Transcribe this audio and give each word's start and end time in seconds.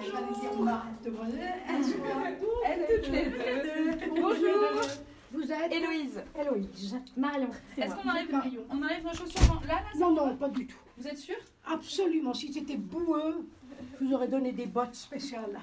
j'allais 0.00 0.40
dire 0.40 0.58
mademoiselle, 0.60 1.54
Elles 1.68 2.86
toutes 3.02 3.08
les 3.12 3.24
deux. 3.24 4.10
Bonjour. 4.10 4.90
Vous 5.32 5.52
êtes 5.52 5.72
Héloïse. 5.72 6.22
Héloïse. 6.40 6.96
Marion. 7.16 7.50
Est-ce 7.76 7.94
qu'on 7.94 8.08
enlève, 8.08 8.30
Marion. 8.30 8.62
on 8.70 8.76
enlève 8.82 9.04
nos 9.04 9.12
chaussures 9.14 9.60
là, 9.66 9.74
là 9.74 9.80
Non, 9.98 10.12
non, 10.12 10.36
pas 10.36 10.48
du 10.48 10.66
tout. 10.66 10.78
Vous 10.96 11.06
êtes 11.06 11.18
sûr 11.18 11.36
Absolument. 11.66 12.32
Si 12.32 12.52
c'était 12.52 12.76
boueux, 12.76 13.46
je 14.00 14.06
vous 14.06 14.14
aurais 14.14 14.28
donné 14.28 14.52
des 14.52 14.66
bottes 14.66 14.94
spéciales. 14.94 15.60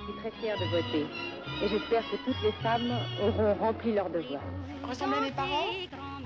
Je 0.00 0.12
suis 0.12 0.20
très 0.20 0.30
fière 0.32 0.58
de 0.58 0.64
voter. 0.64 1.06
Et 1.62 1.68
j'espère 1.68 2.02
que 2.10 2.16
toutes 2.24 2.42
les 2.42 2.52
femmes 2.62 2.90
auront 3.22 3.54
rempli 3.54 3.92
leur 3.94 4.10
devoir. 4.10 4.42
Ressemblez 4.88 5.18
à 5.18 5.20
mes 5.20 5.32
parents? 5.32 5.66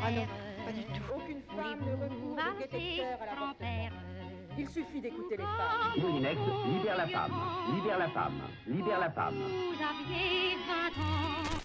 Ah 0.02 0.10
non, 0.10 0.26
pas 0.64 0.72
du 0.72 0.84
tout. 0.84 1.02
Aucune 1.14 1.42
femme 1.42 1.80
ne 1.80 1.92
recourt 1.92 2.38
au 2.38 2.58
détecteur 2.58 3.18
à 3.20 3.26
l'avortement. 3.26 4.03
Il 4.56 4.68
suffit 4.68 5.00
d'écouter 5.00 5.36
les 5.36 5.42
femmes. 5.42 6.00
Moulinex, 6.00 6.38
libère 6.68 6.96
la 6.96 7.08
femme, 7.08 7.32
libère 7.74 7.98
la 7.98 8.08
femme, 8.08 8.40
libère 8.66 9.00
la 9.00 9.10
femme. 9.10 9.34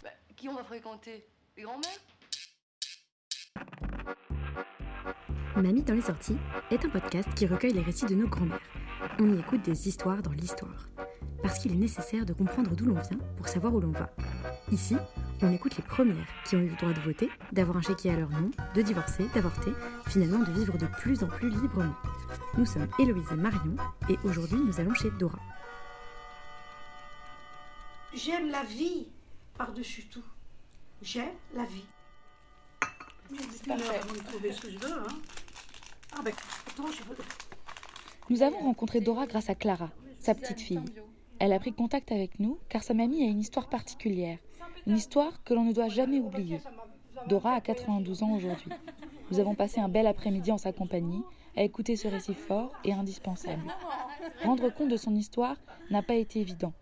Bah, 0.03 0.09
qui 0.35 0.49
on 0.49 0.55
va 0.55 0.63
fréquenter? 0.63 1.25
Les 1.55 1.63
grands-mères? 1.63 1.99
Mamie 5.55 5.83
dans 5.83 5.93
les 5.93 6.01
sorties 6.01 6.37
est 6.71 6.83
un 6.85 6.89
podcast 6.89 7.27
qui 7.35 7.45
recueille 7.45 7.73
les 7.73 7.81
récits 7.81 8.05
de 8.05 8.15
nos 8.15 8.27
grands-mères. 8.27 8.59
On 9.19 9.29
y 9.29 9.39
écoute 9.39 9.61
des 9.61 9.87
histoires 9.87 10.21
dans 10.21 10.31
l'histoire. 10.31 10.89
Parce 11.43 11.59
qu'il 11.59 11.73
est 11.73 11.75
nécessaire 11.75 12.25
de 12.25 12.33
comprendre 12.33 12.75
d'où 12.75 12.85
l'on 12.85 12.95
vient 12.95 13.19
pour 13.37 13.47
savoir 13.47 13.73
où 13.73 13.79
l'on 13.79 13.91
va. 13.91 14.09
Ici, 14.71 14.95
on 15.41 15.51
écoute 15.51 15.77
les 15.77 15.83
premières 15.83 16.27
qui 16.45 16.55
ont 16.55 16.59
eu 16.59 16.69
le 16.69 16.75
droit 16.75 16.93
de 16.93 16.99
voter, 16.99 17.29
d'avoir 17.51 17.77
un 17.77 17.81
chéquier 17.81 18.11
à 18.11 18.17
leur 18.17 18.29
nom, 18.29 18.51
de 18.75 18.81
divorcer, 18.81 19.25
d'avorter, 19.33 19.71
finalement 20.07 20.39
de 20.39 20.51
vivre 20.51 20.77
de 20.77 20.85
plus 20.85 21.23
en 21.23 21.27
plus 21.27 21.49
librement. 21.49 21.95
Nous 22.57 22.65
sommes 22.65 22.87
Héloïse 22.97 23.31
et 23.31 23.35
Marion 23.35 23.75
et 24.09 24.17
aujourd'hui 24.23 24.57
nous 24.57 24.79
allons 24.79 24.93
chez 24.93 25.11
Dora. 25.11 25.39
J'aime 28.13 28.49
la 28.49 28.63
vie 28.63 29.07
par-dessus 29.57 30.05
tout. 30.07 30.23
J'aime 31.01 31.35
la 31.55 31.63
vie. 31.65 31.85
J'ai 33.31 33.73
une 33.73 33.81
heure 33.81 33.91
avant 34.01 34.13
de 34.13 34.19
trouver 34.19 34.51
ce 34.51 34.61
que 34.61 34.71
je 34.71 34.79
veux. 34.79 34.91
Hein. 34.91 35.07
Ah 36.17 36.21
ben, 36.23 36.33
attends, 36.67 36.91
je 36.91 37.03
veux... 37.03 37.15
Nous 38.29 38.41
avons 38.41 38.59
rencontré 38.59 38.99
Dora 38.99 39.27
grâce 39.27 39.49
à 39.49 39.55
Clara, 39.55 39.91
sa 40.19 40.33
petite 40.33 40.59
fille. 40.59 40.83
Elle 41.37 41.53
a 41.53 41.59
pris 41.59 41.71
contact 41.71 42.11
avec 42.11 42.39
nous 42.39 42.57
car 42.67 42.83
sa 42.83 42.95
mamie 42.95 43.23
a 43.23 43.27
une 43.27 43.39
histoire 43.39 43.69
particulière, 43.69 44.39
une 44.87 44.97
histoire 44.97 45.43
que 45.43 45.53
l'on 45.53 45.65
ne 45.65 45.73
doit 45.73 45.89
jamais 45.89 46.19
oublier. 46.19 46.61
Dora 47.27 47.53
a 47.53 47.61
92 47.61 48.23
ans 48.23 48.31
aujourd'hui. 48.31 48.71
Nous 49.31 49.39
avons 49.39 49.53
passé 49.53 49.79
un 49.79 49.87
bel 49.87 50.07
après-midi 50.07 50.51
en 50.51 50.57
sa 50.57 50.73
compagnie 50.73 51.23
à 51.57 51.63
écouter 51.63 51.95
ce 51.95 52.07
récit 52.07 52.33
fort 52.33 52.71
et 52.83 52.93
indispensable. 52.93 53.61
Rendre 54.43 54.69
compte 54.69 54.89
de 54.89 54.97
son 54.97 55.15
histoire 55.15 55.55
n'a 55.89 56.01
pas 56.01 56.15
été 56.15 56.39
évident. 56.39 56.73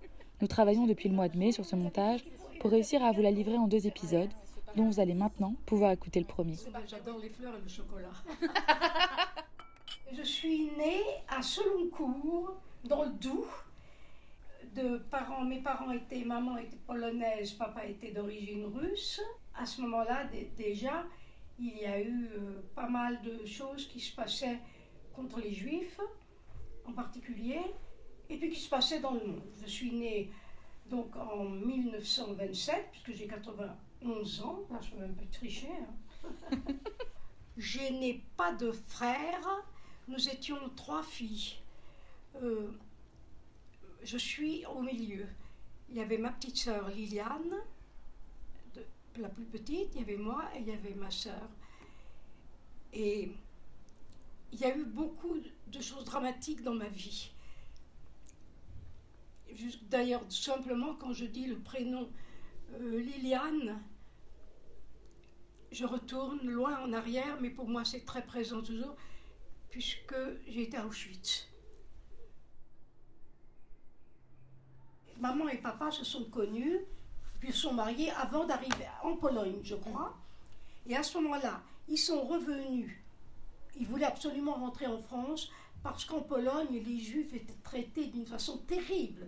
Nous 0.41 0.47
travaillons 0.47 0.85
depuis 0.85 1.09
le 1.09 1.15
mois 1.15 1.29
de 1.29 1.37
mai 1.37 1.51
sur 1.51 1.65
ce 1.65 1.75
montage 1.75 2.23
pour 2.59 2.71
réussir 2.71 3.03
à 3.03 3.11
vous 3.11 3.21
la 3.21 3.31
livrer 3.31 3.57
en 3.57 3.67
deux 3.67 3.87
épisodes, 3.87 4.29
dont 4.75 4.85
vous 4.85 4.99
allez 4.99 5.13
maintenant 5.15 5.55
pouvoir 5.65 5.91
écouter 5.91 6.19
le 6.19 6.25
premier. 6.27 6.55
J'adore 6.87 7.17
les 7.19 7.29
fleurs 7.29 7.55
et 7.55 7.61
le 7.61 7.67
chocolat. 7.69 8.11
je 10.15 10.21
suis 10.23 10.69
née 10.77 11.01
à 11.29 11.41
Seloncourt, 11.41 12.55
dans 12.83 13.03
le 13.03 13.11
Doubs. 13.11 13.45
De 14.75 14.97
parents, 15.09 15.43
mes 15.43 15.59
parents 15.61 15.89
étaient, 15.91 16.23
maman 16.23 16.57
était 16.57 16.77
polonaise, 16.85 17.53
papa 17.53 17.85
était 17.85 18.11
d'origine 18.11 18.65
russe. 18.65 19.19
À 19.59 19.65
ce 19.65 19.81
moment-là, 19.81 20.25
dé- 20.25 20.51
déjà, 20.55 21.03
il 21.59 21.77
y 21.77 21.85
a 21.85 21.99
eu 21.99 22.29
euh, 22.35 22.61
pas 22.75 22.87
mal 22.87 23.21
de 23.21 23.45
choses 23.45 23.87
qui 23.87 23.99
se 23.99 24.15
passaient 24.15 24.59
contre 25.13 25.39
les 25.39 25.53
juifs, 25.53 25.99
en 26.85 26.93
particulier, 26.93 27.59
et 28.29 28.37
puis 28.37 28.49
qui 28.49 28.59
se 28.59 28.69
passaient 28.69 28.99
dans 28.99 29.13
le 29.13 29.25
monde. 29.25 29.41
Je 29.61 29.67
suis 29.67 29.91
née 29.91 30.31
donc 30.89 31.15
en 31.15 31.43
1927, 31.45 32.87
puisque 32.91 33.13
j'ai 33.13 33.27
91 33.27 34.41
ans, 34.41 34.59
là 34.71 34.79
je 34.81 34.91
peux 34.91 34.99
même 34.99 35.15
pas 35.15 35.25
tricher. 35.31 35.69
hein. 35.71 36.27
Je 37.57 37.79
n'ai 37.91 38.21
pas 38.37 38.53
de 38.53 38.71
frères, 38.71 39.65
nous 40.07 40.29
étions 40.29 40.59
trois 40.75 41.01
filles. 41.01 41.55
Euh, 42.35 42.69
je 44.03 44.15
suis 44.17 44.63
au 44.67 44.83
milieu. 44.83 45.25
Il 45.89 45.95
y 45.95 45.99
avait 45.99 46.19
ma 46.19 46.29
petite 46.29 46.57
sœur 46.57 46.87
Liliane, 46.89 47.55
la 49.21 49.29
plus 49.29 49.45
petite, 49.45 49.89
il 49.95 49.99
y 49.99 50.03
avait 50.03 50.17
moi 50.17 50.43
et 50.55 50.59
il 50.59 50.67
y 50.67 50.71
avait 50.71 50.95
ma 50.95 51.11
sœur. 51.11 51.49
Et 52.93 53.31
il 54.51 54.59
y 54.59 54.65
a 54.65 54.75
eu 54.75 54.85
beaucoup 54.85 55.37
de 55.67 55.81
choses 55.81 56.05
dramatiques 56.05 56.63
dans 56.63 56.73
ma 56.73 56.87
vie. 56.87 57.31
D'ailleurs, 59.89 60.23
simplement 60.29 60.95
quand 60.95 61.13
je 61.13 61.25
dis 61.25 61.47
le 61.47 61.57
prénom 61.57 62.09
euh, 62.73 62.99
Liliane, 62.99 63.81
je 65.71 65.85
retourne 65.85 66.41
loin 66.47 66.79
en 66.83 66.93
arrière, 66.93 67.39
mais 67.41 67.49
pour 67.49 67.67
moi 67.67 67.83
c'est 67.85 68.05
très 68.05 68.25
présent 68.25 68.61
toujours, 68.61 68.95
puisque 69.69 70.15
j'ai 70.47 70.63
été 70.63 70.77
à 70.77 70.85
Auschwitz. 70.85 71.47
Maman 75.19 75.49
et 75.49 75.57
papa 75.57 75.91
se 75.91 76.05
sont 76.05 76.25
connus, 76.25 76.79
puis 77.39 77.51
se 77.51 77.59
sont 77.61 77.73
mariés 77.73 78.11
avant 78.11 78.45
d'arriver 78.45 78.87
en 79.03 79.15
Pologne, 79.15 79.59
je 79.63 79.75
crois. 79.75 80.15
Et 80.87 80.95
à 80.95 81.03
ce 81.03 81.17
moment-là, 81.17 81.61
ils 81.87 81.97
sont 81.97 82.21
revenus. 82.25 82.91
Ils 83.79 83.85
voulaient 83.85 84.05
absolument 84.05 84.53
rentrer 84.53 84.87
en 84.87 84.97
France 84.97 85.51
parce 85.83 86.05
qu'en 86.05 86.21
Pologne, 86.21 86.81
les 86.85 86.99
Juifs 86.99 87.33
étaient 87.33 87.53
traités 87.63 88.07
d'une 88.07 88.25
façon 88.25 88.57
terrible. 88.59 89.27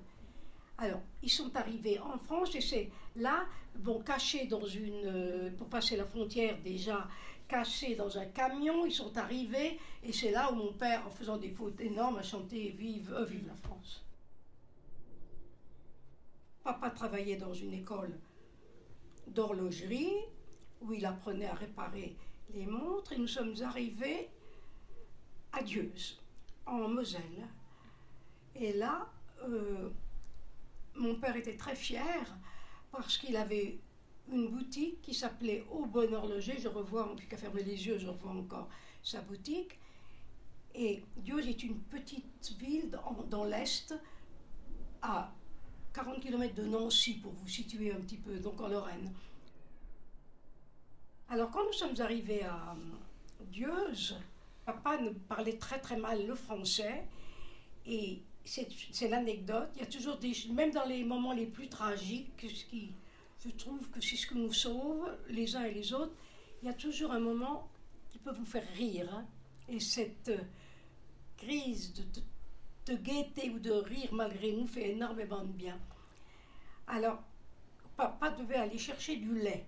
Alors, 0.77 1.01
ils 1.21 1.29
sont 1.29 1.55
arrivés 1.55 1.99
en 1.99 2.17
France 2.17 2.55
et 2.55 2.61
c'est 2.61 2.89
là, 3.15 3.45
bon, 3.75 3.99
cachés 4.01 4.45
dans 4.45 4.65
une. 4.65 5.05
euh, 5.05 5.49
pour 5.57 5.67
passer 5.67 5.97
la 5.97 6.05
frontière 6.05 6.57
déjà, 6.63 7.07
cachés 7.47 7.95
dans 7.95 8.17
un 8.17 8.25
camion, 8.25 8.85
ils 8.85 8.93
sont 8.93 9.15
arrivés 9.17 9.77
et 10.03 10.13
c'est 10.13 10.31
là 10.31 10.51
où 10.51 10.55
mon 10.55 10.71
père, 10.71 11.05
en 11.05 11.09
faisant 11.09 11.37
des 11.37 11.49
fautes 11.49 11.79
énormes, 11.81 12.17
a 12.17 12.23
chanté 12.23 12.69
Vive, 12.77 13.13
euh, 13.13 13.25
vive 13.25 13.45
la 13.47 13.55
France. 13.55 14.01
Papa 16.63 16.89
travaillait 16.89 17.37
dans 17.37 17.53
une 17.53 17.73
école 17.73 18.19
d'horlogerie 19.27 20.13
où 20.81 20.93
il 20.93 21.05
apprenait 21.05 21.47
à 21.47 21.53
réparer 21.53 22.15
les 22.53 22.65
montres 22.65 23.13
et 23.13 23.17
nous 23.17 23.27
sommes 23.27 23.55
arrivés 23.61 24.29
à 25.51 25.63
Dieuze, 25.63 26.19
en 26.65 26.87
Moselle. 26.87 27.47
Et 28.55 28.73
là, 28.73 29.09
euh, 29.43 29.89
mon 30.95 31.15
père 31.15 31.35
était 31.35 31.57
très 31.57 31.75
fier 31.75 32.37
parce 32.91 33.17
qu'il 33.17 33.35
avait 33.35 33.79
une 34.31 34.49
boutique 34.49 35.01
qui 35.01 35.13
s'appelait 35.13 35.65
Au 35.71 35.85
Bon 35.85 36.13
Horloger. 36.13 36.57
Je 36.59 36.67
revois, 36.67 37.15
plus 37.15 37.27
qu'à 37.27 37.37
fermer 37.37 37.63
les 37.63 37.87
yeux, 37.87 37.97
je 37.97 38.07
revois 38.07 38.31
encore 38.31 38.69
sa 39.01 39.21
boutique. 39.21 39.79
Et 40.75 41.03
Dieuze 41.17 41.47
est 41.47 41.63
une 41.63 41.79
petite 41.79 42.53
ville 42.59 42.91
dans, 42.91 43.23
dans 43.29 43.45
l'Est, 43.45 43.95
à 45.01 45.33
40 46.03 46.21
km 46.21 46.55
de 46.55 46.63
Nancy, 46.63 47.15
pour 47.15 47.33
vous 47.33 47.47
situer 47.49 47.91
un 47.91 47.99
petit 47.99 48.15
peu, 48.15 48.39
donc 48.39 48.61
en 48.61 48.69
Lorraine. 48.69 49.11
Alors 51.27 51.51
quand 51.51 51.65
nous 51.65 51.73
sommes 51.73 51.99
arrivés 51.99 52.43
à 52.43 52.71
euh, 52.71 53.43
Dieuze, 53.51 54.15
papa 54.65 54.97
ne 55.01 55.09
parlait 55.09 55.57
très 55.57 55.77
très 55.79 55.97
mal 55.97 56.25
le 56.25 56.35
français 56.35 57.05
et 57.85 58.21
c'est 58.45 58.69
c'est 58.93 59.09
l'anecdote. 59.09 59.69
Il 59.75 59.81
y 59.81 59.83
a 59.83 59.87
toujours 59.87 60.17
des, 60.17 60.31
même 60.53 60.71
dans 60.71 60.85
les 60.85 61.03
moments 61.03 61.33
les 61.33 61.45
plus 61.47 61.67
tragiques, 61.67 62.31
ce 62.41 62.63
qui, 62.65 62.93
je 63.43 63.49
trouve 63.51 63.89
que 63.89 63.99
c'est 63.99 64.15
ce 64.15 64.25
que 64.25 64.35
nous 64.35 64.53
sauve 64.53 65.05
les 65.27 65.57
uns 65.57 65.65
et 65.65 65.73
les 65.73 65.93
autres. 65.93 66.13
Il 66.63 66.67
y 66.67 66.71
a 66.71 66.73
toujours 66.75 67.11
un 67.11 67.19
moment 67.19 67.67
qui 68.09 68.19
peut 68.19 68.31
vous 68.31 68.45
faire 68.45 68.67
rire. 68.75 69.13
hein. 69.13 69.25
Et 69.67 69.81
cette 69.81 70.29
euh, 70.29 70.37
crise 71.37 71.93
de, 71.93 72.03
de 72.03 72.25
de 72.89 72.95
gaieté 72.95 73.51
ou 73.51 73.59
de 73.59 73.71
rire 73.71 74.11
malgré 74.13 74.51
nous 74.51 74.65
fait 74.65 74.89
énormément 74.89 75.43
de 75.43 75.51
bien. 75.51 75.77
Alors, 76.89 77.19
papa 77.95 78.31
devait 78.31 78.55
aller 78.55 78.79
chercher 78.79 79.15
du 79.17 79.37
lait. 79.39 79.65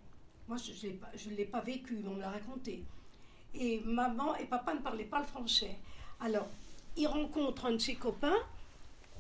Moi, 0.48 0.58
je 0.58 1.30
ne 1.30 1.36
l'ai 1.36 1.46
pas 1.46 1.62
vécu, 1.62 2.04
on 2.08 2.16
l'a 2.16 2.32
raconté. 2.32 2.84
Et 3.54 3.80
maman 3.82 4.36
et 4.38 4.46
papa 4.46 4.74
ne 4.74 4.80
parlaient 4.80 5.06
pas 5.06 5.20
le 5.20 5.28
français. 5.28 5.78
Alors, 6.20 6.50
il 6.98 7.08
rencontre 7.08 7.68
un 7.68 7.74
de 7.74 7.78
ses 7.78 7.96
copains, 7.96 8.38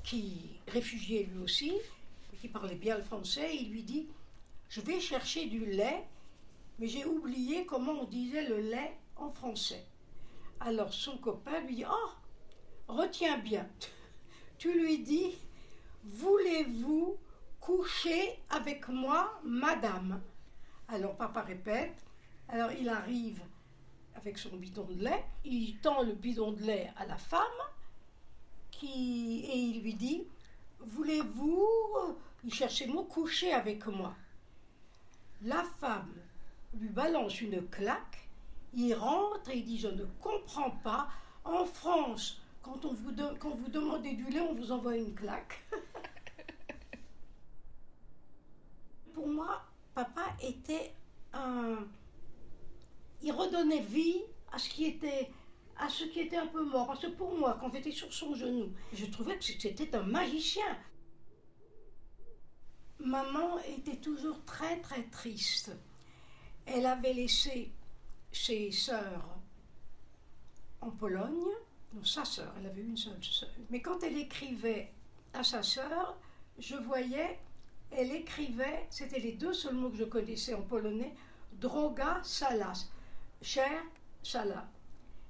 qui 0.03 0.59
réfugié 0.67 1.25
lui 1.25 1.43
aussi, 1.43 1.73
qui 2.39 2.47
parlait 2.47 2.75
bien 2.75 2.97
le 2.97 3.03
français. 3.03 3.55
Il 3.55 3.71
lui 3.71 3.83
dit 3.83 4.07
Je 4.67 4.81
vais 4.81 4.99
chercher 4.99 5.45
du 5.45 5.63
lait, 5.63 6.07
mais 6.79 6.87
j'ai 6.87 7.05
oublié 7.05 7.67
comment 7.67 7.91
on 7.91 8.05
disait 8.05 8.47
le 8.47 8.61
lait 8.61 8.97
en 9.15 9.29
français. 9.29 9.85
Alors 10.59 10.91
son 10.91 11.17
copain 11.17 11.59
lui 11.61 11.75
dit 11.75 11.85
Oh, 11.87 12.11
retiens 12.87 13.37
bien. 13.37 13.69
Tu 14.57 14.73
lui 14.73 14.99
dis 14.99 15.37
Voulez-vous 16.03 17.15
coucher 17.61 18.39
avec 18.49 18.89
moi, 18.89 19.39
madame. 19.45 20.19
Alors 20.89 21.15
papa 21.15 21.41
répète. 21.41 22.03
Alors 22.49 22.71
il 22.73 22.89
arrive 22.89 23.41
avec 24.15 24.37
son 24.37 24.57
bidon 24.57 24.83
de 24.83 25.05
lait, 25.05 25.23
il 25.45 25.77
tend 25.77 26.03
le 26.03 26.11
bidon 26.11 26.51
de 26.51 26.63
lait 26.63 26.91
à 26.97 27.05
la 27.05 27.17
femme 27.17 27.39
qui, 28.71 29.45
et 29.45 29.57
il 29.57 29.81
lui 29.83 29.93
dit 29.93 30.27
Voulez-vous, 30.79 32.17
il 32.43 32.51
le 32.51 32.93
mot, 32.93 33.03
coucher 33.03 33.53
avec 33.53 33.85
moi? 33.85 34.13
La 35.43 35.63
femme 35.79 36.13
lui 36.73 36.89
balance 36.89 37.39
une 37.39 37.65
claque, 37.69 38.27
il 38.73 38.93
rentre 38.93 39.49
et 39.49 39.57
il 39.57 39.65
dit 39.65 39.79
Je 39.79 39.87
ne 39.87 40.05
comprends 40.19 40.71
pas, 40.71 41.07
en 41.45 41.65
France, 41.65 42.41
quand, 42.61 42.83
on 42.83 42.93
vous, 42.93 43.11
quand 43.39 43.55
vous 43.55 43.69
demandez 43.69 44.13
du 44.13 44.25
lait, 44.25 44.41
on 44.41 44.55
vous 44.55 44.71
envoie 44.71 44.97
une 44.97 45.13
claque. 45.13 45.63
Pour 49.13 49.27
moi, 49.27 49.61
papa 49.93 50.35
était 50.41 50.93
un 51.33 51.87
il 53.23 53.31
redonnait 53.31 53.81
vie 53.81 54.21
à 54.51 54.57
ce 54.57 54.69
qui 54.69 54.85
était 54.85 55.29
à 55.77 55.89
ce 55.89 56.03
qui 56.05 56.19
était 56.19 56.37
un 56.37 56.47
peu 56.47 56.63
mort. 56.63 56.87
Parce 56.87 57.01
que 57.01 57.07
pour 57.07 57.35
moi, 57.35 57.57
quand 57.59 57.71
j'étais 57.71 57.91
sur 57.91 58.13
son 58.13 58.35
genou, 58.35 58.71
je 58.93 59.05
trouvais 59.05 59.37
que 59.37 59.43
c'était 59.43 59.95
un 59.95 60.03
magicien. 60.03 60.77
Maman 62.99 63.57
était 63.59 63.97
toujours 63.97 64.43
très 64.45 64.79
très 64.81 65.03
triste. 65.03 65.71
Elle 66.65 66.85
avait 66.85 67.13
laissé 67.13 67.71
ses 68.31 68.71
sœurs 68.71 69.39
en 70.81 70.91
Pologne, 70.91 71.45
non 71.93 72.03
sa 72.03 72.25
sœur, 72.25 72.53
elle 72.59 72.67
avait 72.67 72.81
une 72.81 72.97
seule 72.97 73.23
sœur. 73.23 73.49
Mais 73.69 73.81
quand 73.81 74.03
elle 74.03 74.17
écrivait 74.17 74.93
à 75.33 75.43
sa 75.43 75.63
sœur, 75.63 76.17
je 76.57 76.75
voyais, 76.75 77.39
elle 77.91 78.11
écrivait, 78.11 78.87
c'était 78.89 79.19
les 79.19 79.33
deux 79.33 79.53
seuls 79.53 79.75
mots 79.75 79.89
que 79.89 79.97
je 79.97 80.03
connaissais 80.03 80.53
en 80.53 80.61
polonais, 80.61 81.13
droga 81.53 82.21
salas 82.23 82.89
cher 83.41 83.83
Chala. 84.23 84.69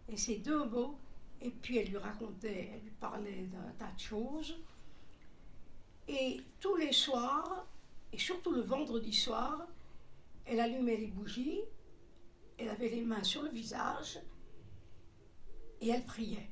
Et 0.10 0.18
ces 0.18 0.38
deux 0.38 0.66
mots, 0.66 0.98
et 1.42 1.50
puis 1.50 1.78
elle 1.78 1.90
lui 1.90 1.98
racontait, 1.98 2.72
elle 2.74 2.82
lui 2.82 2.92
parlait 2.92 3.44
d'un 3.44 3.72
tas 3.78 3.92
de 3.92 4.00
choses. 4.00 4.60
Et 6.08 6.42
tous 6.60 6.76
les 6.76 6.92
soirs, 6.92 7.66
et 8.12 8.18
surtout 8.18 8.52
le 8.52 8.62
vendredi 8.62 9.14
soir, 9.14 9.66
elle 10.46 10.60
allumait 10.60 10.98
les 10.98 11.08
bougies, 11.08 11.62
elle 12.58 12.70
avait 12.70 12.90
les 12.90 13.02
mains 13.02 13.24
sur 13.24 13.44
le 13.44 13.50
visage, 13.50 14.20
et 15.80 15.90
elle 15.90 16.04
priait. 16.04 16.50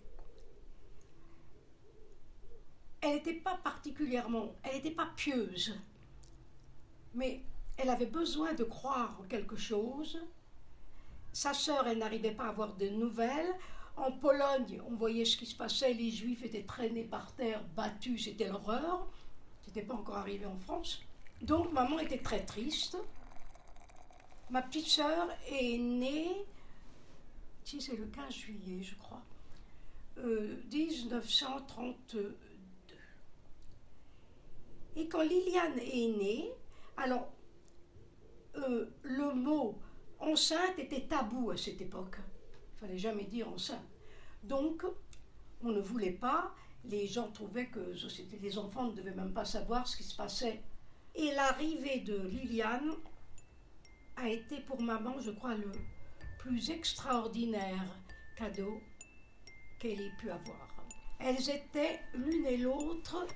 Elle 3.02 3.16
n'était 3.16 3.34
pas 3.34 3.58
particulièrement, 3.58 4.56
elle 4.64 4.76
n'était 4.76 4.92
pas 4.92 5.12
pieuse, 5.16 5.76
mais 7.14 7.42
elle 7.78 7.90
avait 7.90 8.06
besoin 8.06 8.54
de 8.54 8.64
croire 8.64 9.18
en 9.20 9.24
quelque 9.24 9.56
chose 9.56 10.20
sa 11.32 11.54
sœur, 11.54 11.88
elle 11.88 12.00
n'arrivait 12.00 12.32
pas 12.32 12.46
à 12.46 12.50
avoir 12.50 12.74
de 12.76 12.90
nouvelles. 12.90 13.54
En 13.98 14.12
Pologne, 14.12 14.82
on 14.90 14.96
voyait 14.96 15.26
ce 15.26 15.38
qui 15.38 15.46
se 15.46 15.56
passait. 15.56 15.94
Les 15.94 16.10
Juifs 16.12 16.44
étaient 16.44 16.64
traînés 16.64 17.04
par 17.04 17.32
terre, 17.34 17.64
battus, 17.76 18.26
c'était 18.26 18.48
l'horreur. 18.48 19.06
C'était 19.66 19.84
pas 19.84 19.94
encore 19.94 20.18
arrivé 20.18 20.46
en 20.46 20.58
France. 20.58 21.02
Donc 21.42 21.72
maman 21.72 22.00
était 22.00 22.18
très 22.18 22.44
triste. 22.46 22.98
Ma 24.50 24.62
petite 24.64 24.88
sœur 24.88 25.30
est 25.52 25.78
née, 25.78 26.44
si 27.64 27.80
c'est 27.80 27.96
le 27.96 28.08
15 28.08 28.34
juillet, 28.34 28.82
je 28.82 28.96
crois, 28.96 29.22
1932. 30.18 32.20
Euh, 32.20 32.36
Et 34.96 35.08
quand 35.08 35.22
Liliane 35.22 35.78
est 35.78 36.18
née, 36.18 36.52
alors 37.00 37.32
euh, 38.56 38.86
le 39.04 39.34
mot 39.34 39.80
enceinte 40.20 40.78
était 40.78 41.08
tabou 41.08 41.52
à 41.52 41.58
cette 41.58 41.82
époque. 41.82 42.18
Il 42.76 42.80
fallait 42.80 42.98
jamais 42.98 43.24
dire 43.26 43.48
enceinte. 43.48 43.86
Donc, 44.44 44.86
on 45.62 45.72
ne 45.72 45.82
voulait 45.82 46.12
pas. 46.12 46.54
Les 46.86 47.08
gens 47.08 47.30
trouvaient 47.32 47.68
que 47.68 47.96
c'était 47.96 48.38
des 48.38 48.58
enfants 48.58 48.88
ne 48.88 48.96
devaient 48.96 49.14
même 49.14 49.34
pas 49.34 49.46
savoir 49.46 49.88
ce 49.88 49.98
qui 49.98 50.04
se 50.04 50.16
passait. 50.16 50.62
Et 51.16 51.34
l'arrivée 51.34 52.00
de 52.02 52.18
Liliane 52.28 52.94
a 54.16 54.30
été 54.30 54.62
pour 54.62 54.82
maman, 54.82 55.20
je 55.20 55.32
crois, 55.32 55.56
le 55.56 55.72
plus 56.40 56.70
extraordinaire 56.70 57.86
cadeau 58.38 58.82
qu'elle 59.80 60.02
ait 60.02 60.16
pu 60.20 60.30
avoir. 60.30 60.68
Elles 61.20 61.50
étaient 61.50 62.00
l'une 62.14 62.46
et 62.46 62.58
l'autre 62.58 63.28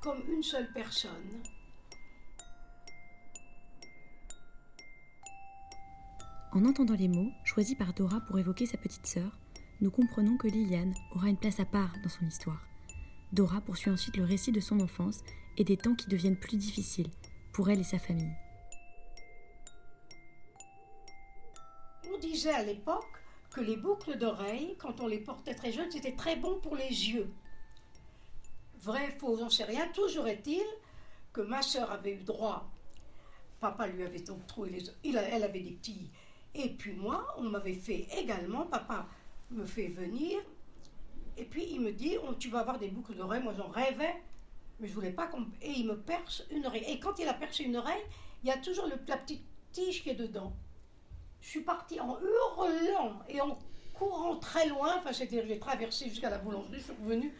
comme 0.00 0.22
une 0.30 0.42
seule 0.42 0.72
personne. 0.72 1.42
En 6.52 6.64
entendant 6.64 6.94
les 6.94 7.06
mots 7.06 7.30
choisis 7.44 7.76
par 7.76 7.94
Dora 7.94 8.20
pour 8.22 8.36
évoquer 8.38 8.66
sa 8.66 8.76
petite 8.76 9.06
sœur, 9.06 9.38
nous 9.80 9.90
comprenons 9.90 10.36
que 10.36 10.48
Liliane 10.48 10.94
aura 11.14 11.28
une 11.28 11.36
place 11.36 11.60
à 11.60 11.64
part 11.64 11.92
dans 12.02 12.08
son 12.08 12.26
histoire. 12.26 12.66
Dora 13.32 13.60
poursuit 13.60 13.92
ensuite 13.92 14.16
le 14.16 14.24
récit 14.24 14.50
de 14.50 14.58
son 14.58 14.80
enfance 14.80 15.20
et 15.56 15.62
des 15.62 15.76
temps 15.76 15.94
qui 15.94 16.08
deviennent 16.08 16.38
plus 16.38 16.56
difficiles 16.56 17.10
pour 17.52 17.70
elle 17.70 17.78
et 17.78 17.84
sa 17.84 18.00
famille. 18.00 18.34
On 22.12 22.18
disait 22.18 22.50
à 22.50 22.64
l'époque 22.64 23.22
que 23.50 23.60
les 23.60 23.76
boucles 23.76 24.18
d'oreilles, 24.18 24.74
quand 24.76 25.00
on 25.00 25.06
les 25.06 25.20
portait 25.20 25.54
très 25.54 25.70
jeunes, 25.70 25.90
c'était 25.92 26.16
très 26.16 26.34
bon 26.34 26.58
pour 26.58 26.74
les 26.74 26.88
yeux. 26.88 27.30
Vrai, 28.80 29.12
faux, 29.12 29.36
j'en 29.38 29.50
sais 29.50 29.64
rien. 29.64 29.86
Toujours 29.94 30.26
est-il 30.26 30.64
que 31.32 31.42
ma 31.42 31.62
sœur 31.62 31.92
avait 31.92 32.14
eu 32.14 32.24
droit. 32.24 32.68
Papa 33.60 33.86
lui 33.86 34.02
avait 34.02 34.20
donc 34.20 34.44
trouvé 34.48 34.70
les. 34.70 34.82
elle 35.14 35.44
avait 35.44 35.60
des 35.60 35.72
petits 35.72 36.10
et 36.54 36.70
puis 36.70 36.92
moi, 36.92 37.26
on 37.36 37.44
m'avait 37.44 37.74
fait 37.74 38.06
également, 38.18 38.66
papa 38.66 39.06
me 39.50 39.64
fait 39.64 39.88
venir, 39.88 40.40
et 41.36 41.44
puis 41.44 41.66
il 41.70 41.80
me 41.80 41.92
dit, 41.92 42.16
oh, 42.22 42.34
tu 42.34 42.48
vas 42.50 42.60
avoir 42.60 42.78
des 42.78 42.88
boucles 42.88 43.14
d'oreilles, 43.14 43.42
moi 43.42 43.52
j'en 43.56 43.68
rêvais, 43.68 44.22
mais 44.78 44.88
je 44.88 44.94
voulais 44.94 45.12
pas 45.12 45.26
qu'on... 45.26 45.46
Et 45.62 45.70
il 45.70 45.86
me 45.86 45.96
perce 45.96 46.44
une 46.50 46.66
oreille. 46.66 46.84
Et 46.88 46.98
quand 46.98 47.18
il 47.18 47.28
a 47.28 47.34
percé 47.34 47.64
une 47.64 47.76
oreille, 47.76 48.02
il 48.42 48.48
y 48.48 48.52
a 48.52 48.58
toujours 48.58 48.86
la 48.86 48.96
petite 48.96 49.44
tige 49.72 50.02
qui 50.02 50.10
est 50.10 50.14
dedans. 50.14 50.52
Je 51.40 51.48
suis 51.48 51.60
partie 51.60 52.00
en 52.00 52.18
hurlant 52.20 53.20
et 53.28 53.40
en 53.40 53.58
courant 53.94 54.36
très 54.36 54.68
loin, 54.68 54.96
enfin 54.98 55.12
c'était, 55.12 55.46
j'ai 55.46 55.58
traversé 55.58 56.08
jusqu'à 56.08 56.30
la 56.30 56.38
boulangerie, 56.38 56.78
je 56.78 56.84
suis 56.84 56.92
revenue. 56.92 57.34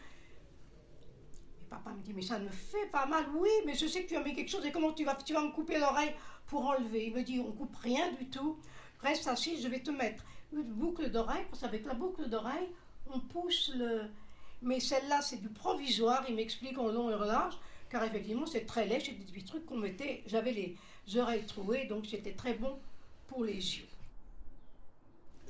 Et 1.61 1.65
papa 1.69 1.91
me 1.91 2.01
dit, 2.01 2.13
mais 2.13 2.21
ça 2.21 2.39
ne 2.39 2.49
fait 2.49 2.87
pas 2.91 3.05
mal. 3.05 3.25
Oui, 3.35 3.49
mais 3.65 3.73
je 3.73 3.87
sais 3.87 4.03
que 4.03 4.09
tu 4.09 4.15
as 4.15 4.23
mis 4.23 4.33
quelque 4.33 4.49
chose, 4.49 4.65
et 4.65 4.71
comment 4.71 4.93
tu 4.93 5.03
vas, 5.03 5.15
tu 5.15 5.33
vas 5.33 5.41
me 5.41 5.51
couper 5.51 5.79
l'oreille 5.79 6.13
pour 6.47 6.65
enlever 6.65 7.07
Il 7.07 7.13
me 7.13 7.23
dit, 7.23 7.39
on 7.39 7.51
coupe 7.51 7.75
rien 7.77 8.11
du 8.13 8.29
tout 8.29 8.57
reste 9.01 9.27
assis, 9.27 9.61
je 9.61 9.67
vais 9.67 9.81
te 9.81 9.91
mettre 9.91 10.23
une 10.53 10.63
boucle 10.63 11.09
d'oreille, 11.09 11.45
parce 11.49 11.61
qu'avec 11.61 11.85
la 11.85 11.93
boucle 11.93 12.29
d'oreille, 12.29 12.69
on 13.09 13.19
pousse 13.19 13.71
le. 13.75 14.03
Mais 14.61 14.79
celle-là, 14.79 15.21
c'est 15.21 15.41
du 15.41 15.49
provisoire, 15.49 16.23
il 16.29 16.35
m'explique 16.35 16.77
en 16.77 16.87
long 16.87 17.09
et 17.09 17.15
en 17.15 17.25
large, 17.25 17.57
car 17.89 18.03
effectivement, 18.03 18.45
c'est 18.45 18.65
très 18.65 18.85
laid, 18.85 18.99
c'est 18.99 19.13
des 19.13 19.25
petits 19.25 19.45
trucs 19.45 19.65
qu'on 19.65 19.77
mettait. 19.77 20.23
J'avais 20.27 20.51
les 20.51 20.77
oreilles 21.17 21.45
trouées, 21.45 21.85
donc 21.85 22.05
c'était 22.05 22.33
très 22.33 22.53
bon 22.53 22.77
pour 23.27 23.43
les 23.43 23.55
yeux. 23.55 23.87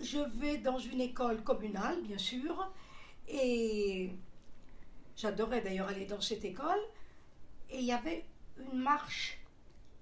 Je 0.01 0.19
vais 0.39 0.57
dans 0.57 0.79
une 0.79 1.01
école 1.01 1.43
communale, 1.43 2.01
bien 2.01 2.17
sûr, 2.17 2.71
et 3.27 4.11
j'adorais 5.15 5.61
d'ailleurs 5.61 5.89
aller 5.89 6.05
dans 6.05 6.21
cette 6.21 6.45
école, 6.45 6.79
et 7.69 7.79
il 7.79 7.85
y 7.85 7.91
avait 7.91 8.25
une 8.57 8.79
marche, 8.79 9.39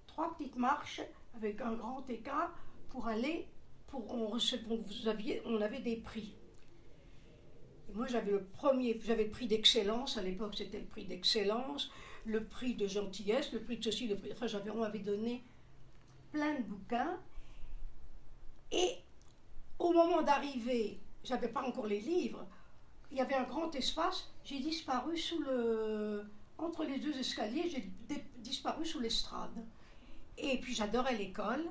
trois 0.08 0.36
petites 0.38 0.56
marches 0.56 1.02
avec 1.36 1.62
un 1.62 1.74
grand 1.74 2.08
écart 2.10 2.52
pour 2.90 3.08
aller, 3.08 3.48
pour 3.88 4.14
on 4.14 4.36
vous 4.36 5.08
aviez, 5.08 5.42
on 5.46 5.62
avait 5.62 5.80
des 5.80 5.98
prix. 5.98 6.34
Moi 7.94 8.08
j'avais 8.08 8.32
le 8.32 8.44
premier, 8.44 9.00
j'avais 9.04 9.26
le 9.26 9.32
prix 9.32 9.48
d'excellence, 9.48 10.18
à 10.18 10.22
l'époque 10.22 10.56
c'était 10.56 10.80
le 10.80 10.86
prix 10.86 11.06
d'excellence, 11.06 11.92
le 12.26 12.44
prix 12.44 12.76
de 12.76 12.88
gentillesse, 12.88 13.52
le 13.52 13.62
prix 13.62 13.78
de 13.78 13.84
ceci, 13.84 14.08
le 14.08 14.16
prix, 14.16 14.30
enfin 14.32 14.48
j'avais, 14.48 14.70
on 14.70 14.82
m'avait 14.82 15.00
donné 15.00 15.44
plein 16.32 16.56
de 16.56 16.64
bouquins. 16.64 17.20
Et 18.72 18.98
au 19.80 19.92
moment 19.92 20.22
d'arriver, 20.22 21.00
j'avais 21.24 21.48
pas 21.48 21.64
encore 21.64 21.88
les 21.88 22.00
livres, 22.00 22.46
il 23.12 23.18
y 23.18 23.22
avait 23.22 23.36
un 23.36 23.44
grand 23.44 23.74
espace, 23.74 24.32
j'ai 24.44 24.60
disparu 24.60 25.18
sous 25.18 25.42
le, 25.42 26.30
entre 26.60 26.84
les 26.84 27.00
deux 27.00 27.18
escaliers, 27.18 27.70
j'ai 27.70 27.90
disparu 28.38 28.86
sous 28.86 29.00
l'estrade. 29.00 29.66
Et 30.38 30.60
puis 30.60 30.74
j'adorais 30.74 31.16
l'école. 31.18 31.66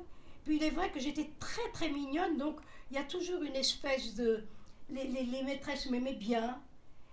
Puis 0.48 0.56
il 0.56 0.62
est 0.62 0.70
vrai 0.70 0.90
que 0.90 0.98
j'étais 0.98 1.28
très 1.38 1.70
très 1.74 1.90
mignonne, 1.90 2.38
donc 2.38 2.58
il 2.90 2.96
y 2.96 2.98
a 2.98 3.04
toujours 3.04 3.42
une 3.42 3.54
espèce 3.54 4.14
de... 4.14 4.44
Les, 4.88 5.04
les, 5.06 5.42
maîtresses 5.42 5.90
m'aimaient 5.90 6.14
bien. 6.14 6.58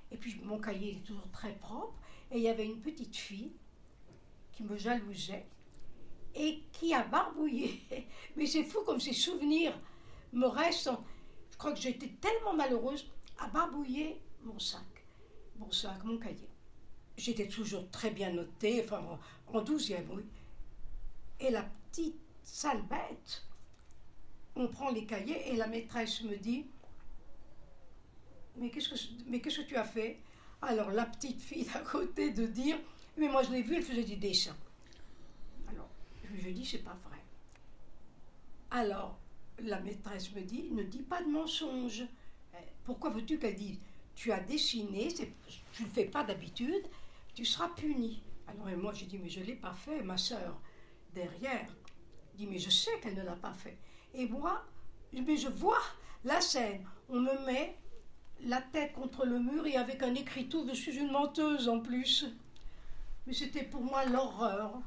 Et 0.10 0.16
puis 0.16 0.40
mon 0.46 0.58
cahier 0.58 0.92
est 0.92 1.06
toujours 1.06 1.30
très 1.34 1.52
propre. 1.56 1.94
Et 2.32 2.38
il 2.38 2.44
y 2.44 2.48
avait 2.48 2.66
une 2.66 2.80
petite 2.80 3.14
fille 3.14 3.52
qui 4.54 4.64
me 4.64 4.78
jalousait 4.78 5.46
et 6.34 6.64
qui 6.72 6.94
a 6.94 7.04
barbouillé. 7.04 7.82
Mais 8.38 8.46
c'est 8.46 8.64
fou 8.64 8.80
comme 8.86 9.02
ces 9.02 9.12
souvenirs 9.12 9.78
me 10.32 10.48
restent. 10.48 10.92
Je 11.52 11.58
crois 11.58 11.74
que 11.74 11.82
j'étais 11.82 12.14
tellement 12.22 12.54
malheureuse 12.54 13.12
à 13.40 13.50
barbouiller 13.50 14.22
mon 14.46 14.60
sac, 14.60 15.06
mon 15.58 15.70
sac, 15.72 16.02
mon 16.06 16.18
cahier. 16.18 16.50
J'étais 17.18 17.50
toujours 17.50 17.92
très 17.92 18.12
bien 18.12 18.32
notée, 18.32 18.82
enfin 18.82 19.20
en 19.48 19.62
douzième, 19.62 20.10
oui. 20.10 20.24
Et 21.42 21.52
la 21.52 21.64
petite 21.64 22.25
sale 22.46 22.84
bête, 22.84 23.44
on 24.56 24.68
prend 24.68 24.92
les 24.92 25.06
cahiers 25.06 25.52
et 25.52 25.56
la 25.58 25.68
maîtresse 25.68 26.22
me 26.22 26.38
dit 26.38 26.66
Mais 28.58 28.70
qu'est-ce 28.70 28.90
que, 28.90 29.62
tu 29.68 29.76
as 29.76 29.84
fait? 29.84 30.20
Alors 30.62 30.92
la 30.92 31.06
petite 31.06 31.42
fille 31.42 31.66
d'à 31.66 31.80
côté 31.80 32.32
de 32.32 32.46
dire 32.46 32.78
Mais 33.18 33.28
moi 33.28 33.44
je 33.44 33.52
l'ai 33.52 33.64
vu, 33.64 33.76
elle 33.76 33.84
faisait 33.84 34.04
des 34.04 34.16
dessins. 34.16 34.56
Alors 35.68 35.90
je 36.34 36.50
dis 36.50 36.66
C'est 36.66 36.84
pas 36.84 36.98
vrai. 37.04 37.18
Alors 38.72 39.20
la 39.60 39.80
maîtresse 39.82 40.32
me 40.34 40.42
dit 40.42 40.70
Ne 40.72 40.84
dis 40.84 41.02
pas 41.02 41.22
de 41.22 41.30
mensonge. 41.30 42.04
Eh, 42.54 42.58
pourquoi 42.86 43.10
veux-tu 43.10 43.40
qu'elle 43.40 43.56
dise 43.56 43.80
Tu 44.16 44.32
as 44.32 44.40
dessiné, 44.40 45.14
tu 45.14 45.84
ne 45.84 45.88
le 45.88 45.94
fais 45.94 46.06
pas 46.06 46.24
d'habitude, 46.24 46.86
tu 47.34 47.44
seras 47.44 47.70
puni. 47.70 48.22
Alors 48.48 48.68
moi 48.78 48.94
j'ai 48.94 49.08
dit 49.08 49.18
Mais 49.18 49.30
je 49.30 49.40
ne 49.40 49.46
l'ai 49.46 49.56
pas 49.56 49.74
fait, 49.74 50.02
ma 50.04 50.18
soeur, 50.18 50.62
derrière 51.14 51.68
dit, 52.36 52.48
mais 52.48 52.60
je 52.60 52.70
sais 52.70 53.00
qu'elle 53.02 53.16
ne 53.16 53.24
l'a 53.24 53.36
pas 53.36 53.54
fait. 53.54 53.78
Et 54.14 54.28
moi, 54.28 54.64
mais 55.14 55.38
je 55.38 55.48
vois 55.48 55.82
la 56.24 56.42
scène. 56.42 56.86
On 57.10 57.20
me 57.20 57.46
met 57.46 57.78
la 58.42 58.62
tête 58.62 58.94
contre 58.94 59.26
le 59.26 59.40
mur 59.40 59.66
et 59.66 59.76
avec 59.76 60.04
un 60.04 60.14
écriteau, 60.14 60.66
je 60.68 60.74
suis 60.74 60.98
une 60.98 61.12
menteuse 61.12 61.70
en 61.70 61.80
plus. 61.80 62.26
Mais 63.28 63.34
c'était 63.34 63.64
pour 63.64 63.82
moi 63.82 64.06
l'horreur. 64.06 64.82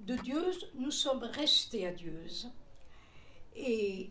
De 0.00 0.16
Dieuze, 0.16 0.70
nous 0.74 0.90
sommes 0.90 1.22
restés 1.22 1.86
à 1.86 1.92
Dieuze. 1.92 2.50
Et 3.54 4.10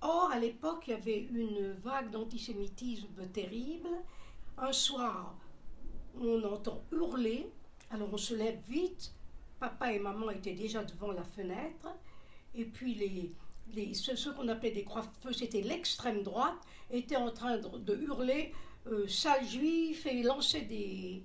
or, 0.00 0.30
à 0.30 0.38
l'époque, 0.38 0.84
il 0.86 0.90
y 0.90 0.94
avait 0.94 1.22
une 1.32 1.72
vague 1.72 2.10
d'antisémitisme 2.10 3.26
terrible. 3.32 3.88
Un 4.56 4.72
soir, 4.72 5.34
on 6.20 6.42
entend 6.44 6.84
hurler, 6.92 7.50
alors 7.90 8.08
on 8.12 8.16
se 8.16 8.34
lève 8.34 8.60
vite, 8.68 9.12
papa 9.64 9.92
et 9.92 9.98
maman 9.98 10.30
étaient 10.30 10.54
déjà 10.54 10.84
devant 10.84 11.12
la 11.12 11.24
fenêtre. 11.24 11.88
Et 12.54 12.66
puis 12.66 12.94
les, 12.94 13.94
ceux, 13.94 14.34
qu'on 14.34 14.48
appelait 14.48 14.72
des 14.72 14.84
croix-feu, 14.84 15.32
c'était 15.32 15.62
l'extrême 15.62 16.22
droite, 16.22 16.58
étaient 16.90 17.16
en 17.16 17.30
train 17.30 17.56
de, 17.56 17.94
hurler 17.96 18.52
euh, 18.86 19.08
sale 19.08 19.44
juif 19.46 20.04
et 20.04 20.22
lancer 20.22 20.62
des 20.62 21.24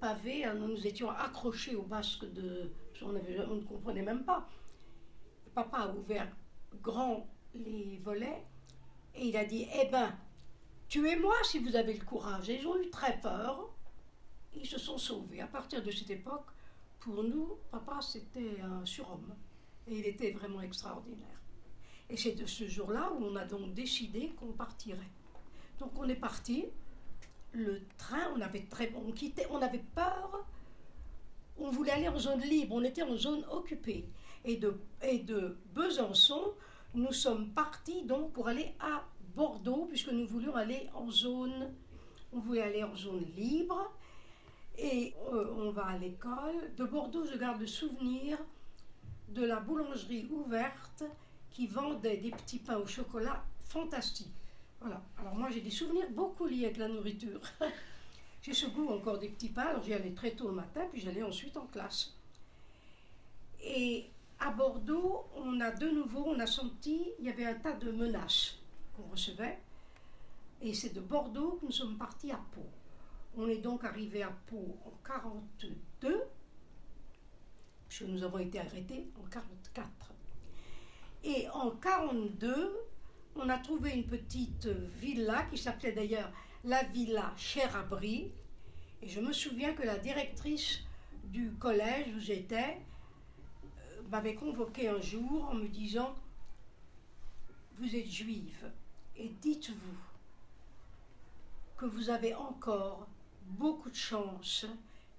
pavés. 0.00 0.44
Hein, 0.44 0.54
nous 0.54 0.86
étions 0.86 1.10
accrochés 1.10 1.76
au 1.76 1.82
basque 1.82 2.24
de. 2.32 2.72
On, 3.02 3.10
on 3.10 3.54
ne 3.56 3.60
comprenait 3.60 4.02
même 4.02 4.24
pas. 4.24 4.48
Papa 5.54 5.78
a 5.78 5.94
ouvert 5.94 6.28
grand 6.82 7.28
les 7.54 8.00
volets 8.02 8.42
et 9.14 9.26
il 9.28 9.36
a 9.36 9.44
dit 9.44 9.68
Eh 9.74 9.88
ben, 9.88 10.16
tuez-moi 10.88 11.34
si 11.44 11.58
vous 11.58 11.76
avez 11.76 11.92
le 11.92 12.04
courage. 12.04 12.48
Et 12.48 12.60
ils 12.60 12.66
ont 12.66 12.80
eu 12.80 12.88
très 12.88 13.20
peur. 13.20 13.68
Ils 14.54 14.66
se 14.66 14.78
sont 14.78 14.96
sauvés. 14.96 15.42
À 15.42 15.46
partir 15.46 15.82
de 15.82 15.90
cette 15.90 16.10
époque, 16.10 16.46
pour 17.00 17.22
nous, 17.22 17.58
papa, 17.70 18.00
c'était 18.00 18.60
un 18.60 18.84
surhomme. 18.84 19.34
Et 19.86 19.98
il 19.98 20.06
était 20.06 20.32
vraiment 20.32 20.60
extraordinaire. 20.60 21.40
Et 22.10 22.16
c'est 22.16 22.32
de 22.32 22.46
ce 22.46 22.66
jour-là 22.66 23.12
où 23.12 23.24
on 23.24 23.36
a 23.36 23.44
donc 23.44 23.74
décidé 23.74 24.30
qu'on 24.38 24.52
partirait. 24.52 25.10
Donc 25.78 25.92
on 25.96 26.08
est 26.08 26.14
parti. 26.14 26.66
Le 27.52 27.82
train, 27.96 28.32
on 28.36 28.40
avait 28.40 28.64
très 28.64 28.92
on 28.94 29.12
quittait, 29.12 29.46
on 29.50 29.60
avait 29.60 29.84
peur. 29.94 30.46
On 31.56 31.70
voulait 31.70 31.92
aller 31.92 32.08
en 32.08 32.18
zone 32.18 32.40
libre, 32.40 32.74
on 32.74 32.84
était 32.84 33.02
en 33.02 33.16
zone 33.16 33.44
occupée. 33.50 34.08
Et 34.44 34.56
de, 34.56 34.80
et 35.02 35.18
de 35.18 35.58
Besançon, 35.74 36.54
nous 36.94 37.12
sommes 37.12 37.50
partis 37.50 38.02
donc 38.04 38.32
pour 38.32 38.48
aller 38.48 38.74
à 38.80 39.04
Bordeaux, 39.34 39.86
puisque 39.86 40.10
nous 40.10 40.26
voulions 40.26 40.54
aller 40.54 40.88
en 40.94 41.10
zone, 41.10 41.72
on 42.32 42.38
voulait 42.38 42.62
aller 42.62 42.82
en 42.82 42.96
zone 42.96 43.24
libre. 43.36 43.92
Et 44.78 45.12
euh, 45.32 45.52
on 45.56 45.70
va 45.70 45.86
à 45.86 45.98
l'école. 45.98 46.72
De 46.76 46.84
Bordeaux, 46.84 47.26
je 47.26 47.36
garde 47.36 47.60
le 47.60 47.66
souvenir 47.66 48.38
de 49.28 49.44
la 49.44 49.58
boulangerie 49.58 50.28
ouverte 50.30 51.02
qui 51.50 51.66
vendait 51.66 52.18
des 52.18 52.30
petits 52.30 52.60
pains 52.60 52.78
au 52.78 52.86
chocolat 52.86 53.44
fantastiques. 53.58 54.32
Voilà. 54.80 55.02
Alors 55.18 55.34
moi, 55.34 55.50
j'ai 55.50 55.60
des 55.60 55.70
souvenirs 55.70 56.08
beaucoup 56.10 56.46
liés 56.46 56.66
avec 56.66 56.76
la 56.76 56.88
nourriture. 56.88 57.40
j'ai 58.42 58.54
ce 58.54 58.66
goût 58.66 58.88
encore 58.88 59.18
des 59.18 59.28
petits 59.28 59.48
pains. 59.48 59.66
Alors 59.66 59.82
j'y 59.82 59.92
allais 59.92 60.12
très 60.12 60.30
tôt 60.30 60.46
le 60.46 60.54
matin, 60.54 60.82
puis 60.92 61.00
j'allais 61.00 61.24
ensuite 61.24 61.56
en 61.56 61.66
classe. 61.66 62.14
Et 63.60 64.06
à 64.38 64.50
Bordeaux, 64.50 65.26
on 65.34 65.60
a 65.60 65.72
de 65.72 65.88
nouveau, 65.88 66.24
on 66.28 66.38
a 66.38 66.46
senti, 66.46 67.02
il 67.18 67.26
y 67.26 67.28
avait 67.28 67.46
un 67.46 67.54
tas 67.54 67.72
de 67.72 67.90
menaces 67.90 68.58
qu'on 68.96 69.10
recevait. 69.10 69.58
Et 70.62 70.72
c'est 70.72 70.94
de 70.94 71.00
Bordeaux 71.00 71.58
que 71.60 71.66
nous 71.66 71.72
sommes 71.72 71.96
partis 71.96 72.30
à 72.30 72.40
Pau. 72.52 72.64
On 73.40 73.46
est 73.46 73.58
donc 73.58 73.84
arrivé 73.84 74.24
à 74.24 74.32
Pau 74.48 74.76
en 74.84 74.90
42, 75.06 76.24
puisque 77.88 78.02
nous 78.02 78.24
avons 78.24 78.38
été 78.38 78.58
arrêtés 78.58 79.06
en 79.16 79.28
44. 79.28 79.88
Et 81.22 81.48
en 81.50 81.70
42, 81.70 82.76
on 83.36 83.48
a 83.48 83.58
trouvé 83.58 83.92
une 83.92 84.06
petite 84.06 84.66
villa 84.66 85.44
qui 85.44 85.56
s'appelait 85.56 85.92
d'ailleurs 85.92 86.32
la 86.64 86.82
villa 86.82 87.32
Cherabri. 87.36 88.32
Et 89.02 89.08
je 89.08 89.20
me 89.20 89.32
souviens 89.32 89.72
que 89.72 89.84
la 89.84 89.98
directrice 89.98 90.80
du 91.22 91.52
collège 91.52 92.12
où 92.16 92.18
j'étais 92.18 92.76
euh, 93.62 94.02
m'avait 94.10 94.34
convoqué 94.34 94.88
un 94.88 95.00
jour 95.00 95.48
en 95.48 95.54
me 95.54 95.68
disant 95.68 96.12
Vous 97.76 97.94
êtes 97.94 98.10
juive 98.10 98.68
et 99.16 99.28
dites-vous 99.28 99.96
que 101.76 101.86
vous 101.86 102.10
avez 102.10 102.34
encore 102.34 103.06
beaucoup 103.48 103.90
de 103.90 103.96
chance, 103.96 104.66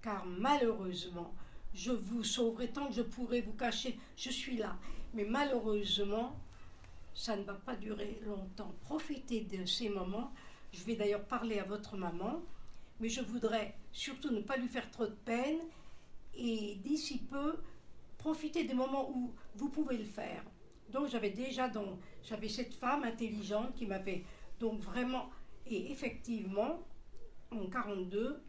car 0.02 0.24
malheureusement, 0.26 1.34
je 1.74 1.92
vous 1.92 2.24
sauverai 2.24 2.68
tant 2.68 2.88
que 2.88 2.94
je 2.94 3.02
pourrai 3.02 3.42
vous 3.42 3.52
cacher, 3.52 3.98
je 4.16 4.30
suis 4.30 4.56
là. 4.56 4.76
Mais 5.14 5.24
malheureusement, 5.24 6.36
ça 7.14 7.36
ne 7.36 7.42
va 7.42 7.54
pas 7.54 7.76
durer 7.76 8.20
longtemps. 8.24 8.74
Profitez 8.82 9.42
de 9.42 9.64
ces 9.64 9.88
moments. 9.88 10.32
Je 10.72 10.84
vais 10.84 10.94
d'ailleurs 10.94 11.24
parler 11.24 11.58
à 11.58 11.64
votre 11.64 11.96
maman, 11.96 12.42
mais 13.00 13.08
je 13.08 13.20
voudrais 13.20 13.74
surtout 13.92 14.30
ne 14.30 14.40
pas 14.40 14.56
lui 14.56 14.68
faire 14.68 14.90
trop 14.90 15.06
de 15.06 15.16
peine 15.24 15.58
et 16.34 16.76
d'ici 16.76 17.18
peu, 17.18 17.56
profiter 18.18 18.64
des 18.64 18.74
moments 18.74 19.10
où 19.10 19.32
vous 19.56 19.68
pouvez 19.68 19.98
le 19.98 20.04
faire. 20.04 20.44
Donc 20.90 21.08
j'avais 21.08 21.30
déjà 21.30 21.68
donc 21.68 21.98
j'avais 22.22 22.48
cette 22.48 22.74
femme 22.74 23.04
intelligente 23.04 23.74
qui 23.74 23.86
m'avait 23.86 24.24
donc 24.58 24.80
vraiment 24.80 25.30
et 25.66 25.90
effectivement 25.90 26.80
en 27.50 27.66
42, 27.66 28.40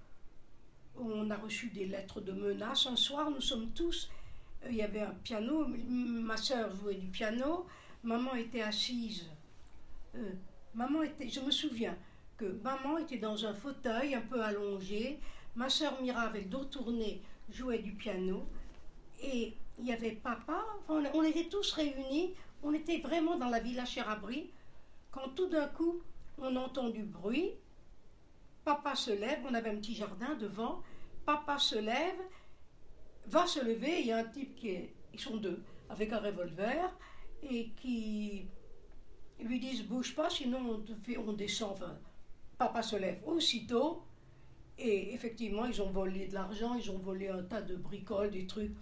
on 0.97 1.29
a 1.29 1.37
reçu 1.37 1.69
des 1.69 1.85
lettres 1.85 2.21
de 2.21 2.31
menaces. 2.31 2.85
Un 2.85 2.95
soir, 2.95 3.31
nous 3.31 3.41
sommes 3.41 3.69
tous, 3.71 4.09
euh, 4.63 4.67
il 4.69 4.75
y 4.75 4.81
avait 4.81 5.01
un 5.01 5.15
piano, 5.23 5.65
ma 5.67 6.37
soeur 6.37 6.75
jouait 6.75 6.95
du 6.95 7.07
piano, 7.07 7.65
maman 8.03 8.35
était 8.35 8.61
assise. 8.61 9.27
Euh, 10.15 10.31
maman 10.73 11.03
était, 11.03 11.29
je 11.29 11.39
me 11.39 11.51
souviens 11.51 11.97
que 12.37 12.45
maman 12.63 12.97
était 12.97 13.17
dans 13.17 13.45
un 13.45 13.53
fauteuil 13.53 14.15
un 14.15 14.21
peu 14.21 14.41
allongé, 14.41 15.19
ma 15.55 15.69
soeur 15.69 16.01
Mira 16.01 16.21
avec 16.21 16.49
dos 16.49 16.65
tourné 16.65 17.21
jouait 17.49 17.79
du 17.79 17.91
piano 17.91 18.45
et 19.21 19.53
il 19.79 19.85
y 19.85 19.91
avait 19.91 20.11
papa, 20.11 20.63
on 20.87 21.23
était 21.23 21.49
tous 21.49 21.73
réunis, 21.73 22.33
on 22.63 22.73
était 22.73 22.99
vraiment 22.99 23.37
dans 23.37 23.49
la 23.49 23.59
villa 23.59 23.85
Cherabri, 23.85 24.49
quand 25.11 25.29
tout 25.35 25.47
d'un 25.47 25.67
coup 25.67 26.01
on 26.37 26.55
entend 26.55 26.89
du 26.89 27.03
bruit, 27.03 27.51
Papa 28.63 28.95
se 28.95 29.11
lève, 29.11 29.39
on 29.49 29.53
avait 29.53 29.69
un 29.69 29.77
petit 29.77 29.95
jardin 29.95 30.35
devant. 30.35 30.81
Papa 31.25 31.57
se 31.57 31.77
lève, 31.77 32.21
va 33.27 33.47
se 33.47 33.63
lever. 33.63 34.01
Il 34.01 34.07
y 34.07 34.11
a 34.11 34.17
un 34.17 34.23
type 34.23 34.55
qui 34.55 34.69
est, 34.69 34.93
ils 35.13 35.19
sont 35.19 35.37
deux, 35.37 35.63
avec 35.89 36.11
un 36.13 36.19
revolver, 36.19 36.95
et 37.43 37.69
qui 37.81 38.47
lui 39.39 39.59
disent 39.59 39.83
bouge 39.83 40.15
pas, 40.15 40.29
sinon 40.29 40.83
on, 40.87 41.21
on 41.27 41.33
descend. 41.33 41.79
papa 42.57 42.83
se 42.83 42.95
lève 42.95 43.19
aussitôt, 43.25 44.03
et 44.77 45.13
effectivement, 45.13 45.65
ils 45.65 45.81
ont 45.81 45.89
volé 45.91 46.27
de 46.27 46.33
l'argent, 46.33 46.75
ils 46.75 46.89
ont 46.91 46.97
volé 46.97 47.29
un 47.29 47.43
tas 47.43 47.61
de 47.61 47.75
bricoles, 47.75 48.31
des 48.31 48.47
trucs. 48.47 48.75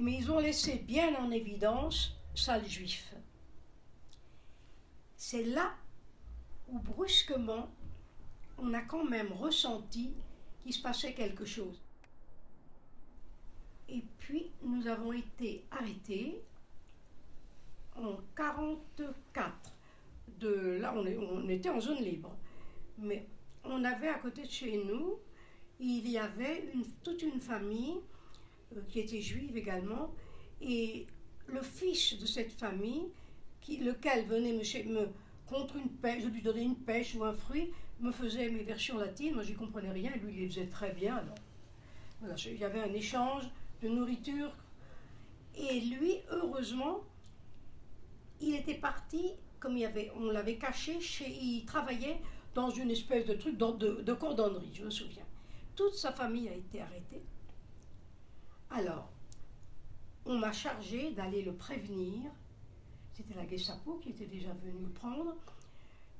Mais 0.00 0.14
ils 0.14 0.30
ont 0.30 0.38
laissé 0.38 0.76
bien 0.76 1.14
en 1.16 1.30
évidence 1.30 2.16
sale 2.34 2.66
juif. 2.68 3.14
C'est 5.16 5.42
là 5.42 5.74
où 6.68 6.78
brusquement, 6.78 7.68
on 8.58 8.74
a 8.74 8.80
quand 8.82 9.04
même 9.04 9.32
ressenti 9.32 10.12
qu'il 10.62 10.72
se 10.72 10.82
passait 10.82 11.12
quelque 11.12 11.44
chose. 11.44 11.80
Et 13.88 14.02
puis, 14.18 14.50
nous 14.62 14.86
avons 14.86 15.12
été 15.12 15.64
arrêtés 15.70 16.42
en 17.96 18.16
44. 18.36 19.74
De, 20.38 20.78
là, 20.80 20.94
on, 20.94 21.48
était 21.48 21.70
en 21.70 21.80
zone 21.80 22.02
libre. 22.02 22.36
Mais 22.98 23.26
on 23.64 23.82
avait 23.84 24.08
à 24.08 24.18
côté 24.18 24.42
de 24.42 24.50
chez 24.50 24.84
nous, 24.84 25.18
il 25.80 26.08
y 26.08 26.18
avait 26.18 26.70
toute 27.02 27.22
une 27.22 27.40
famille 27.40 27.96
euh, 28.76 28.80
qui 28.88 29.00
était 29.00 29.20
juive 29.20 29.56
également. 29.56 30.14
Et 30.60 31.06
le 31.46 31.62
fils 31.62 32.18
de 32.18 32.26
cette 32.26 32.52
famille, 32.52 33.08
qui, 33.60 33.78
lequel 33.78 34.26
venait 34.26 34.52
me, 34.52 34.92
me 34.92 35.08
contre 35.46 35.76
une 35.76 35.88
pêche, 35.88 36.22
je 36.22 36.28
lui 36.28 36.42
donnais 36.42 36.64
une 36.64 36.76
pêche 36.76 37.14
ou 37.14 37.24
un 37.24 37.32
fruit, 37.32 37.72
me 38.00 38.12
faisait 38.12 38.48
mes 38.48 38.62
versions 38.62 38.98
latines, 38.98 39.34
moi 39.34 39.42
j'y 39.42 39.54
comprenais 39.54 39.90
rien, 39.90 40.12
lui 40.16 40.34
il 40.34 40.40
les 40.40 40.48
faisait 40.48 40.66
très 40.66 40.92
bien. 40.92 41.22
il 42.22 42.56
y 42.56 42.64
avait 42.64 42.80
un 42.80 42.92
échange 42.92 43.44
de 43.82 43.88
nourriture. 43.88 44.50
Et 45.56 45.80
lui, 45.80 46.18
heureusement, 46.30 47.00
il 48.40 48.54
était 48.54 48.74
parti, 48.74 49.32
comme 49.58 49.76
il 49.76 49.84
avait, 49.84 50.12
on 50.16 50.30
l'avait 50.30 50.56
caché, 50.56 51.00
chez, 51.00 51.28
il 51.28 51.64
travaillait 51.64 52.20
dans 52.54 52.70
une 52.70 52.90
espèce 52.90 53.26
de 53.26 53.34
truc 53.34 53.56
de, 53.58 54.02
de 54.02 54.12
cordonnerie, 54.14 54.70
je 54.72 54.84
me 54.84 54.90
souviens. 54.90 55.24
Toute 55.74 55.94
sa 55.94 56.12
famille 56.12 56.48
a 56.48 56.54
été 56.54 56.80
arrêtée. 56.80 57.22
Alors, 58.70 59.10
on 60.26 60.38
m'a 60.38 60.52
chargé 60.52 61.10
d'aller 61.12 61.42
le 61.42 61.54
prévenir. 61.54 62.30
C'était 63.14 63.34
la 63.34 63.46
Gestapo 63.48 63.98
qui 64.02 64.10
était 64.10 64.26
déjà 64.26 64.52
venue 64.62 64.82
le 64.82 64.92
prendre. 64.92 65.34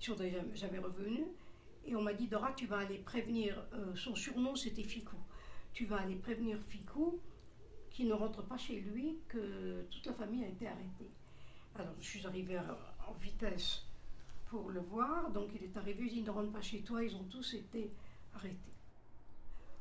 Ils 0.00 0.04
sont 0.04 0.16
jamais 0.54 0.78
revenus. 0.78 1.26
Et 1.88 1.97
on 1.97 2.02
m'a 2.02 2.12
dit, 2.12 2.28
Dora, 2.28 2.52
tu 2.52 2.66
vas 2.66 2.78
aller 2.78 2.99
prévenir, 2.99 3.57
euh, 3.73 3.95
son 3.97 4.14
surnom 4.14 4.54
c'était 4.54 4.83
Ficou. 4.83 5.16
Tu 5.73 5.87
vas 5.87 5.97
aller 5.97 6.16
prévenir 6.16 6.59
Ficou 6.68 7.18
qui 7.90 8.04
ne 8.04 8.12
rentre 8.12 8.42
pas 8.42 8.59
chez 8.59 8.80
lui, 8.80 9.16
que 9.26 9.87
toute 9.90 10.04
la 10.04 10.12
famille 10.12 10.45
a 10.45 10.49
été 10.49 10.68
arrêtée. 10.68 11.11
Alors 11.75 11.95
je 11.99 12.07
suis 12.07 12.26
arrivée 12.26 12.59
en 12.59 13.12
vitesse 13.14 13.87
pour 14.50 14.68
le 14.68 14.80
voir, 14.80 15.30
donc 15.30 15.49
il 15.54 15.64
est 15.64 15.76
arrivé, 15.78 16.04
il 16.04 16.12
dit, 16.12 16.23
ne 16.23 16.30
rentre 16.30 16.52
pas 16.52 16.61
chez 16.61 16.83
toi, 16.83 17.02
ils 17.02 17.16
ont 17.16 17.25
tous 17.25 17.54
été 17.54 17.90
arrêtés. 18.35 18.75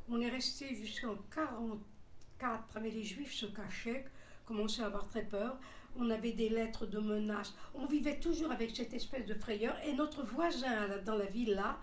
On 0.10 0.22
est 0.22 0.30
resté 0.30 0.74
jusqu'en 0.76 1.16
44, 1.36 2.80
mais 2.82 2.90
les 2.90 3.04
juifs 3.04 3.34
se 3.34 3.48
cachaient, 3.48 4.06
commençaient 4.46 4.84
à 4.84 4.86
avoir 4.86 5.08
très 5.10 5.24
peur. 5.24 5.60
On 5.98 6.10
avait 6.10 6.32
des 6.32 6.48
lettres 6.48 6.86
de 6.86 7.00
menaces. 7.00 7.54
On 7.76 7.86
vivait 7.86 8.20
toujours 8.20 8.52
avec 8.52 8.74
cette 8.74 8.94
espèce 8.94 9.26
de 9.26 9.34
frayeur. 9.34 9.76
Et 9.84 9.94
notre 9.94 10.24
voisin 10.24 11.00
dans 11.06 11.16
la 11.16 11.26
ville 11.26 11.54
là 11.54 11.78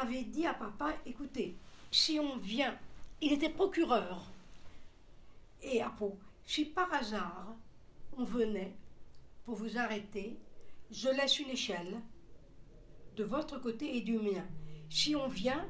avait 0.00 0.24
dit 0.24 0.46
à 0.46 0.54
papa, 0.54 0.94
écoutez, 1.06 1.56
si 1.90 2.18
on 2.20 2.36
vient, 2.36 2.76
il 3.20 3.32
était 3.32 3.48
procureur. 3.48 4.30
Et 5.62 5.80
à 5.80 5.90
Pau, 5.90 6.18
si 6.44 6.66
par 6.66 6.92
hasard 6.92 7.54
on 8.16 8.24
venait 8.24 8.74
pour 9.44 9.56
vous 9.56 9.78
arrêter, 9.78 10.36
je 10.90 11.08
laisse 11.08 11.38
une 11.38 11.50
échelle 11.50 12.00
de 13.16 13.24
votre 13.24 13.58
côté 13.58 13.96
et 13.96 14.00
du 14.00 14.18
mien. 14.18 14.44
Si 14.90 15.16
on 15.16 15.28
vient, 15.28 15.64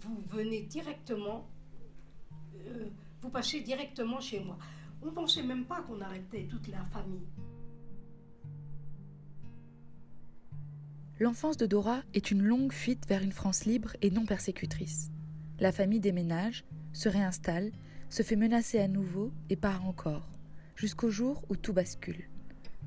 vous 0.00 0.22
venez 0.28 0.62
directement, 0.62 1.48
euh, 2.54 2.88
vous 3.20 3.30
passez 3.30 3.60
directement 3.60 4.20
chez 4.20 4.40
moi. 4.40 4.58
On 5.02 5.06
ne 5.06 5.10
pensait 5.10 5.42
même 5.42 5.66
pas 5.66 5.82
qu'on 5.82 6.00
arrêtait 6.00 6.46
toute 6.50 6.68
la 6.68 6.84
famille. 6.86 7.26
L'enfance 11.18 11.56
de 11.56 11.64
Dora 11.64 12.02
est 12.12 12.30
une 12.30 12.42
longue 12.42 12.72
fuite 12.72 13.08
vers 13.08 13.22
une 13.22 13.32
France 13.32 13.64
libre 13.64 13.96
et 14.02 14.10
non 14.10 14.26
persécutrice. 14.26 15.10
La 15.58 15.72
famille 15.72 16.00
déménage, 16.00 16.62
se 16.92 17.08
réinstalle, 17.08 17.72
se 18.10 18.22
fait 18.22 18.36
menacer 18.36 18.78
à 18.80 18.86
nouveau 18.86 19.32
et 19.48 19.56
part 19.56 19.86
encore, 19.86 20.28
jusqu'au 20.74 21.08
jour 21.08 21.42
où 21.48 21.56
tout 21.56 21.72
bascule. 21.72 22.28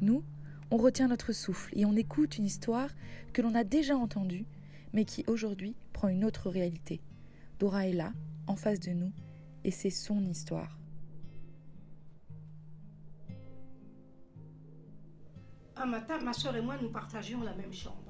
Nous, 0.02 0.24
on 0.70 0.78
retient 0.78 1.08
notre 1.08 1.32
souffle 1.32 1.76
et 1.76 1.86
on 1.86 1.96
écoute 1.96 2.38
une 2.38 2.46
histoire 2.46 2.92
que 3.34 3.42
l'on 3.42 3.56
a 3.56 3.64
déjà 3.64 3.98
entendue, 3.98 4.46
mais 4.94 5.06
qui 5.06 5.24
aujourd'hui 5.26 5.76
prend 5.92 6.08
une 6.08 6.24
autre 6.24 6.52
réalité. 6.52 7.02
Dora 7.58 7.88
est 7.88 7.94
là, 7.94 8.14
en 8.46 8.56
face 8.56 8.80
de 8.80 8.92
nous, 8.92 9.12
et 9.64 9.72
c'est 9.72 9.90
son 9.90 10.24
histoire. 10.26 10.78
Un 15.76 15.88
matin, 15.88 16.20
ma 16.20 16.34
soeur 16.34 16.56
et 16.56 16.62
moi, 16.62 16.78
nous 16.80 16.92
partagions 16.92 17.42
la 17.42 17.56
même 17.56 17.74
chambre. 17.74 18.09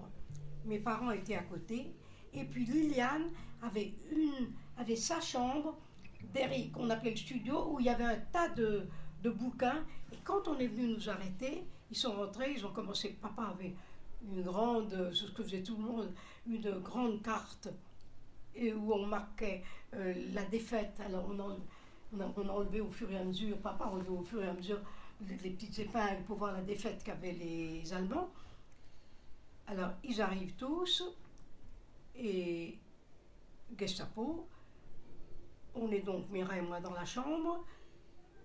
Mes 0.69 0.79
parents 0.79 1.11
étaient 1.11 1.35
à 1.35 1.43
côté, 1.43 1.91
et 2.31 2.43
puis 2.45 2.63
Liliane 2.63 3.31
avait, 3.63 3.91
une, 4.11 4.51
avait 4.77 4.95
sa 4.95 5.19
chambre 5.19 5.75
derrière, 6.31 6.71
qu'on 6.71 6.89
appelait 6.91 7.11
le 7.11 7.17
studio, 7.17 7.71
où 7.71 7.79
il 7.79 7.87
y 7.87 7.89
avait 7.89 8.03
un 8.03 8.19
tas 8.31 8.49
de, 8.49 8.87
de 9.23 9.29
bouquins. 9.31 9.83
Et 10.13 10.17
quand 10.23 10.47
on 10.47 10.59
est 10.59 10.67
venu 10.67 10.93
nous 10.93 11.09
arrêter, 11.09 11.63
ils 11.89 11.97
sont 11.97 12.13
rentrés, 12.13 12.53
ils 12.55 12.65
ont 12.65 12.71
commencé. 12.71 13.17
Papa 13.19 13.53
avait 13.57 13.73
une 14.21 14.43
grande, 14.43 15.11
ce 15.11 15.31
que 15.31 15.43
faisait 15.43 15.63
tout 15.63 15.75
le 15.75 15.83
monde, 15.83 16.13
une 16.47 16.69
grande 16.79 17.23
carte 17.23 17.69
et 18.55 18.71
où 18.73 18.93
on 18.93 19.07
marquait 19.07 19.63
euh, 19.95 20.13
la 20.33 20.43
défaite. 20.45 20.99
Alors 21.03 21.27
on, 21.29 21.57
on, 22.15 22.21
a, 22.21 22.51
enlevé 22.51 22.81
au 22.81 22.91
fur 22.91 23.09
et 23.11 23.17
à 23.17 23.23
mesure, 23.23 23.57
papa 23.57 23.85
a 23.85 23.87
enlevé 23.87 24.09
au 24.09 24.21
fur 24.21 24.43
et 24.43 24.47
à 24.47 24.53
mesure 24.53 24.79
les, 25.27 25.49
petites 25.49 25.79
épingles 25.79 26.23
pour 26.27 26.37
voir 26.37 26.53
la 26.53 26.61
défaite 26.61 27.03
qu'avaient 27.03 27.33
les 27.33 27.91
Allemands. 27.93 28.29
Alors 29.69 29.91
ils 30.03 30.21
arrivent 30.21 30.55
tous 30.55 31.03
et 32.15 32.77
Gestapo. 33.77 34.47
On 35.75 35.91
est 35.91 36.01
donc 36.01 36.29
Mira 36.29 36.57
et 36.57 36.61
moi 36.61 36.81
dans 36.81 36.93
la 36.93 37.05
chambre. 37.05 37.63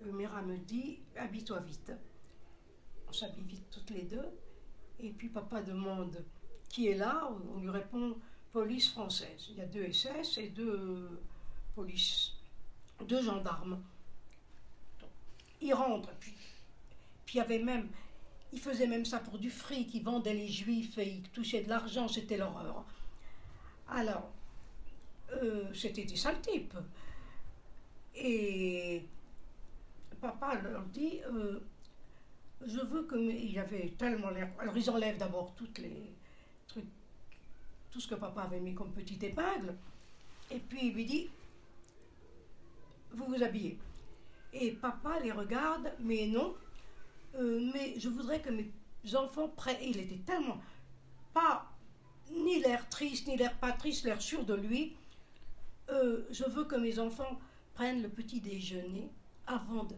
Euh, 0.05 0.13
Mira 0.13 0.43
me 0.43 0.57
dit 0.59 1.01
Habille-toi 1.17 1.61
vite 1.61 1.93
s'habille 3.15 3.45
vite 3.45 3.71
toutes 3.71 3.91
les 3.91 4.03
deux. 4.03 4.29
Et 5.01 5.11
puis 5.11 5.29
papa 5.29 5.63
demande 5.63 6.25
qui 6.69 6.89
est 6.89 6.97
là? 6.97 7.31
On 7.55 7.61
lui 7.61 7.71
répond 7.71 8.17
police 8.53 8.91
française. 8.91 9.47
Il 9.51 9.57
y 9.57 9.61
a 9.61 9.67
deux 9.67 9.91
SS 9.91 10.39
et 10.39 10.49
deux 10.49 11.21
police, 11.75 12.33
deux 13.07 13.23
gendarmes. 13.23 13.83
il 15.61 15.75
rentre. 15.75 16.11
Puis, 16.21 16.35
puis 17.25 17.37
il 17.37 17.39
y 17.39 17.41
avait 17.41 17.59
même, 17.59 17.89
il 18.55 18.61
faisait 18.61 18.87
même 18.87 19.05
ça 19.05 19.19
pour 19.19 19.39
du 19.39 19.51
fric. 19.51 19.93
Il 19.95 20.05
vendait 20.05 20.33
les 20.33 20.47
juifs 20.47 20.97
et 20.99 21.09
il 21.09 21.23
touchait 21.31 21.63
de 21.63 21.69
l'argent. 21.69 22.07
C'était 22.07 22.37
l'horreur. 22.37 22.85
Alors, 23.89 24.31
euh, 25.33 25.65
c'était 25.75 26.05
des 26.05 26.15
sales 26.15 26.41
types. 26.41 26.77
Et 28.15 29.05
papa 30.21 30.55
leur 30.63 30.85
dit. 30.85 31.19
Euh, 31.27 31.59
je 32.65 32.81
veux 32.81 33.03
que. 33.03 33.17
Il 33.17 33.59
avait 33.59 33.93
tellement 33.99 34.31
l'air. 34.31 34.49
Alors, 34.61 34.77
ils 34.77 34.89
enlèvent 34.89 35.19
d'abord 35.19 35.53
toutes 35.57 35.79
les 35.79 36.15
trucs, 36.69 36.87
tout 37.91 38.01
ce 38.01 38.07
que 38.07 38.15
papa 38.15 38.43
avait 38.43 38.61
mis 38.61 38.75
comme 38.75 38.93
petite 38.93 39.23
épingle. 39.25 39.75
Et 40.53 40.61
puis, 40.61 40.89
il 40.89 40.95
lui 40.95 41.05
dit 41.05 41.29
Vous 43.11 43.25
vous 43.25 43.43
habillez. 43.43 43.77
Et 44.53 44.71
papa 44.71 45.19
les 45.19 45.33
regarde, 45.33 45.93
mais 45.99 46.29
non. 46.29 46.55
Euh, 47.37 47.71
mais 47.73 47.99
je 47.99 48.09
voudrais 48.09 48.41
que 48.41 48.51
mes 48.51 48.71
enfants 49.15 49.49
prennent. 49.49 49.83
il 49.83 49.99
était 49.99 50.23
tellement. 50.25 50.59
Pas 51.33 51.71
ni 52.31 52.61
l'air 52.61 52.89
triste, 52.89 53.27
ni 53.27 53.37
l'air 53.37 53.55
pas 53.59 53.73
triste, 53.73 54.05
l'air 54.05 54.21
sûr 54.21 54.45
de 54.45 54.55
lui. 54.55 54.97
Euh, 55.91 56.23
je 56.31 56.45
veux 56.45 56.65
que 56.65 56.77
mes 56.77 56.99
enfants 56.99 57.39
prennent 57.75 58.03
le 58.03 58.09
petit 58.09 58.41
déjeuner 58.41 59.11
avant 59.47 59.85
de. 59.85 59.95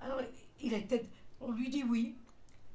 Alors, 0.00 0.20
il 0.60 0.74
était 0.74 1.08
on 1.40 1.52
lui 1.52 1.68
dit 1.68 1.84
oui. 1.84 2.16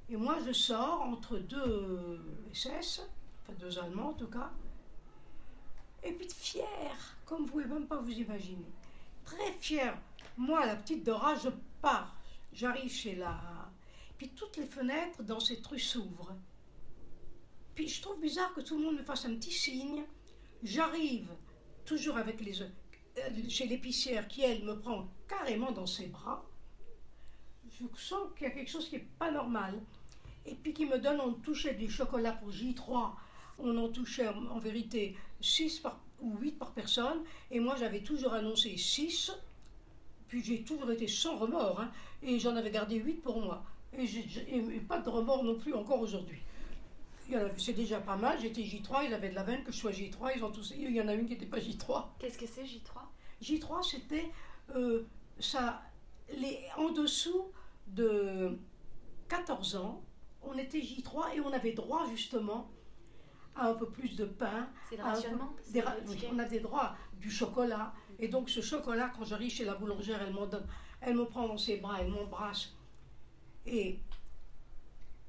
Et 0.10 0.16
moi, 0.16 0.38
je 0.46 0.52
sors 0.52 1.02
entre 1.02 1.38
deux 1.38 2.20
SS, 2.54 3.02
enfin 3.44 3.54
deux 3.60 3.78
Allemands 3.78 4.10
en 4.10 4.14
tout 4.14 4.28
cas, 4.28 4.52
et 6.04 6.14
puis 6.14 6.28
fier, 6.30 6.66
comme 7.26 7.40
vous 7.40 7.44
ne 7.46 7.50
pouvez 7.50 7.66
même 7.66 7.88
pas 7.88 7.98
vous 7.98 8.12
imaginer. 8.12 8.72
Très 9.26 9.52
fier. 9.60 9.96
Moi, 10.38 10.66
la 10.66 10.76
petite 10.76 11.06
Dora, 11.06 11.36
je 11.36 11.50
pars. 11.82 12.16
J'arrive 12.54 12.92
chez 12.92 13.16
la. 13.16 13.72
Puis 14.18 14.30
toutes 14.30 14.58
les 14.58 14.66
fenêtres 14.66 15.24
dans 15.24 15.40
cette 15.40 15.66
rue 15.66 15.80
s'ouvrent. 15.80 16.36
Puis 17.76 17.88
je 17.88 18.02
trouve 18.02 18.20
bizarre 18.20 18.54
que 18.54 18.62
tout 18.62 18.78
le 18.78 18.84
monde 18.84 18.98
me 18.98 19.04
fasse 19.04 19.26
un 19.26 19.36
petit 19.36 19.52
signe. 19.52 20.04
J'arrive, 20.64 21.30
toujours 21.86 22.18
avec 22.18 22.42
les. 22.42 22.62
Euh, 22.62 22.68
chez 23.50 23.66
l'épicière 23.66 24.28
qui, 24.28 24.42
elle, 24.42 24.64
me 24.64 24.78
prend 24.78 25.08
carrément 25.28 25.72
dans 25.72 25.86
ses 25.86 26.08
bras 26.08 26.46
je 27.80 28.02
sens 28.02 28.28
qu'il 28.36 28.48
y 28.48 28.50
a 28.50 28.54
quelque 28.54 28.70
chose 28.70 28.90
qui 28.90 28.96
n'est 28.96 29.08
pas 29.18 29.32
normal. 29.32 29.82
Et 30.46 30.56
puis 30.56 30.74
qui 30.74 30.86
me 30.86 30.98
donne, 30.98 31.20
on 31.22 31.34
touchait 31.34 31.76
du 31.76 31.90
chocolat 31.90 32.34
pour 32.34 32.50
J3, 32.50 33.12
on 33.60 33.78
en 33.78 33.90
touchait 33.90 34.28
en, 34.28 34.58
vérité 34.58 35.16
6 35.42 35.84
ou 36.22 36.38
8 36.38 36.54
par 36.54 36.74
personne, 36.74 37.24
et 37.52 37.60
moi 37.60 37.76
j'avais 37.76 38.02
toujours 38.02 38.34
annoncé 38.34 38.76
6, 38.78 39.32
puis 40.30 40.44
j'ai 40.44 40.62
toujours 40.64 40.90
été 40.92 41.08
sans 41.08 41.38
remords, 41.38 41.82
hein, 41.82 41.92
et 42.24 42.40
j'en 42.40 42.56
avais 42.56 42.72
gardé 42.72 42.96
8 42.96 43.16
pour 43.16 43.42
moi. 43.42 43.64
Et, 43.98 44.06
pas 44.88 45.00
de 45.00 45.10
remords 45.10 45.44
non 45.44 45.56
plus 45.56 45.74
encore 45.74 46.00
aujourd'hui. 46.00 46.40
c'est 47.58 47.74
déjà 47.74 48.00
pas 48.00 48.16
mal. 48.16 48.40
J'étais 48.40 48.62
J3, 48.62 49.06
il 49.08 49.14
avait 49.14 49.30
de 49.30 49.36
la 49.36 49.44
veine 49.44 49.64
que 49.64 49.72
je 49.72 49.78
sois 49.78 49.92
J3. 49.92 50.34
Ils 50.36 50.44
ont 50.44 50.52
tous, 50.52 50.74
il 50.78 50.92
y 50.92 51.02
en 51.02 51.08
a 51.08 51.14
une 51.14 51.26
qui 51.26 51.34
n'était 51.34 51.48
pas 51.48 51.58
J3. 51.58 52.06
Qu'est-ce 52.20 52.38
que 52.38 52.46
c'est 52.48 52.64
J3 52.64 53.02
J3, 53.44 53.90
c'était 53.90 54.30
euh, 54.76 55.04
ça, 55.40 55.82
les, 56.38 56.60
en 56.78 56.92
dessous 56.92 57.48
de 57.88 58.58
14 59.28 59.76
ans, 59.78 60.04
on 60.44 60.58
était 60.58 60.80
J3 60.80 61.36
et 61.36 61.42
on 61.42 61.52
avait 61.52 61.74
droit 61.74 62.06
justement 62.10 62.70
à 63.56 63.70
un 63.70 63.74
peu 63.74 63.90
plus 63.90 64.16
de 64.16 64.26
pain. 64.26 64.68
C'est 64.90 64.98
le 64.98 65.04
rationnement 65.04 65.54
On 66.32 66.40
a 66.40 66.46
des 66.46 66.60
droits 66.60 66.96
du 67.20 67.30
chocolat. 67.32 67.94
Et 68.20 68.28
donc 68.28 68.50
ce 68.50 68.62
chocolat, 68.62 69.12
quand 69.18 69.26
j'arrive 69.26 69.52
chez 69.52 69.66
la 69.66 69.76
boulangère, 69.76 70.22
elle 70.22 70.34
donne, 70.34 70.68
elle 71.02 71.16
me 71.16 71.26
prend 71.26 71.48
dans 71.48 71.58
ses 71.58 71.78
bras, 71.78 71.98
elle 72.02 72.10
m'embrasse. 72.10 72.74
Et 73.66 74.00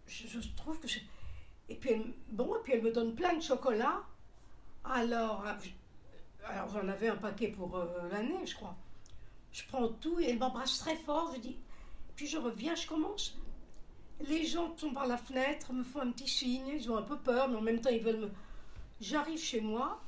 je, 0.06 0.38
trouve 0.56 0.80
que 0.80 0.88
Et 1.68 1.76
puis, 1.76 1.90
elle, 1.90 2.12
bon, 2.30 2.56
et 2.56 2.58
puis 2.64 2.72
elle 2.72 2.82
me 2.82 2.90
donne 2.92 3.14
plein 3.14 3.36
de 3.36 3.42
chocolat. 3.42 4.02
Alors, 4.84 5.46
euh, 5.46 5.52
alors 6.46 6.68
j'en 6.70 6.88
avais 6.88 7.08
un 7.08 7.16
paquet 7.16 7.48
pour 7.48 7.76
euh, 7.76 8.08
l'année, 8.10 8.44
je 8.44 8.56
crois. 8.56 8.76
Je 9.52 9.62
prends 9.68 9.88
tout 9.88 10.18
et 10.20 10.30
elle 10.30 10.38
m'embrasse 10.38 10.78
très 10.78 10.96
fort. 10.96 11.32
Je 11.34 11.40
dis, 11.40 11.56
puis 12.16 12.26
je 12.26 12.38
reviens, 12.38 12.74
je 12.74 12.88
commence. 12.88 13.38
Les 14.28 14.44
gens 14.46 14.76
sont 14.76 14.92
par 14.92 15.06
la 15.06 15.16
fenêtre, 15.16 15.72
me 15.72 15.84
font 15.84 16.00
un 16.00 16.10
petit 16.10 16.28
signe, 16.28 16.68
ils 16.68 16.90
ont 16.90 16.96
un 16.96 17.02
peu 17.02 17.18
peur, 17.18 17.48
mais 17.48 17.56
en 17.56 17.62
même 17.62 17.80
temps 17.80 17.90
ils 17.90 18.02
veulent 18.02 18.20
me. 18.20 18.30
J'arrive 19.00 19.38
chez 19.38 19.60
moi 19.62 20.02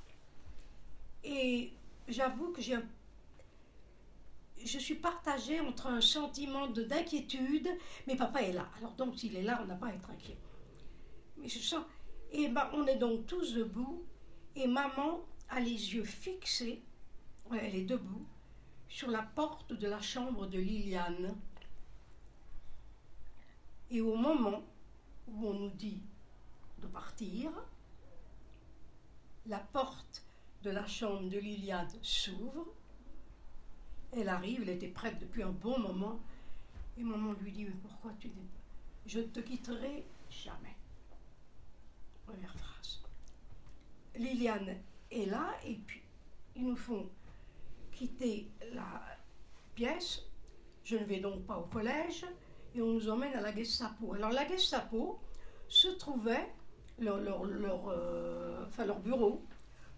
et 1.24 1.72
j'avoue 2.08 2.52
que 2.52 2.62
je 2.62 4.78
suis 4.78 4.94
partagée 4.94 5.60
entre 5.60 5.88
un 5.88 6.00
sentiment 6.00 6.68
d'inquiétude, 6.68 7.68
mais 8.06 8.16
papa 8.16 8.42
est 8.42 8.52
là. 8.52 8.68
Alors 8.78 8.92
donc 8.92 9.18
s'il 9.18 9.36
est 9.36 9.42
là, 9.42 9.60
on 9.62 9.66
n'a 9.66 9.74
pas 9.74 9.88
à 9.88 9.94
être 9.94 10.10
inquiet. 10.10 10.38
Mais 11.38 11.48
je 11.48 11.58
sens... 11.58 11.84
Et 12.34 12.48
ben, 12.48 12.70
on 12.72 12.86
est 12.86 12.96
donc 12.96 13.26
tous 13.26 13.52
debout, 13.52 14.02
et 14.56 14.66
maman 14.66 15.20
a 15.50 15.60
les 15.60 15.94
yeux 15.94 16.04
fixés, 16.04 16.82
elle 17.52 17.74
est 17.74 17.84
debout, 17.84 18.26
sur 18.88 19.10
la 19.10 19.22
porte 19.22 19.74
de 19.74 19.86
la 19.86 20.00
chambre 20.00 20.46
de 20.46 20.58
Liliane. 20.58 21.36
Et 23.90 24.00
au 24.00 24.16
moment 24.16 24.62
où 25.28 25.46
on 25.46 25.52
nous 25.52 25.70
dit 25.70 26.00
de 26.78 26.86
partir, 26.86 27.50
la 29.46 29.58
porte 29.58 30.24
de 30.62 30.70
la 30.70 30.86
chambre 30.86 31.28
de 31.28 31.38
Liliane 31.38 31.88
s'ouvre 32.02 32.66
elle 34.12 34.28
arrive, 34.28 34.62
elle 34.62 34.68
était 34.70 34.88
prête 34.88 35.18
depuis 35.18 35.42
un 35.42 35.50
bon 35.50 35.78
moment. 35.78 36.20
Et 36.98 37.02
maman 37.02 37.32
lui 37.40 37.50
dit, 37.52 37.64
mais 37.64 37.74
pourquoi 37.82 38.12
tu 38.18 38.28
n'es 38.28 38.34
pas? 38.34 38.60
Je 39.06 39.20
ne 39.20 39.24
te 39.24 39.40
quitterai 39.40 40.04
jamais. 40.30 40.76
Première 42.26 42.54
phrase. 42.56 43.00
Liliane 44.14 44.76
est 45.10 45.26
là 45.26 45.54
et 45.64 45.74
puis 45.74 46.02
ils 46.54 46.66
nous 46.66 46.76
font 46.76 47.08
quitter 47.90 48.50
la 48.72 49.02
pièce. 49.74 50.22
Je 50.84 50.96
ne 50.96 51.04
vais 51.04 51.20
donc 51.20 51.46
pas 51.46 51.58
au 51.58 51.64
collège 51.64 52.26
et 52.74 52.82
on 52.82 52.92
nous 52.92 53.08
emmène 53.08 53.34
à 53.34 53.40
la 53.40 53.54
Gestapo. 53.54 54.12
Alors 54.12 54.30
la 54.30 54.46
Gestapo 54.46 55.18
se 55.68 55.88
trouvait, 55.88 56.52
leur, 56.98 57.18
leur, 57.18 57.88
euh, 57.88 58.66
enfin, 58.66 58.84
leur 58.84 59.00
bureau, 59.00 59.42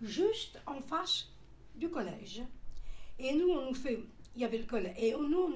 juste 0.05 0.61
en 0.67 0.81
face 0.81 1.29
du 1.75 1.90
collège. 1.90 2.43
Et 3.19 3.35
nous, 3.35 3.49
on 3.49 3.67
nous 3.67 3.75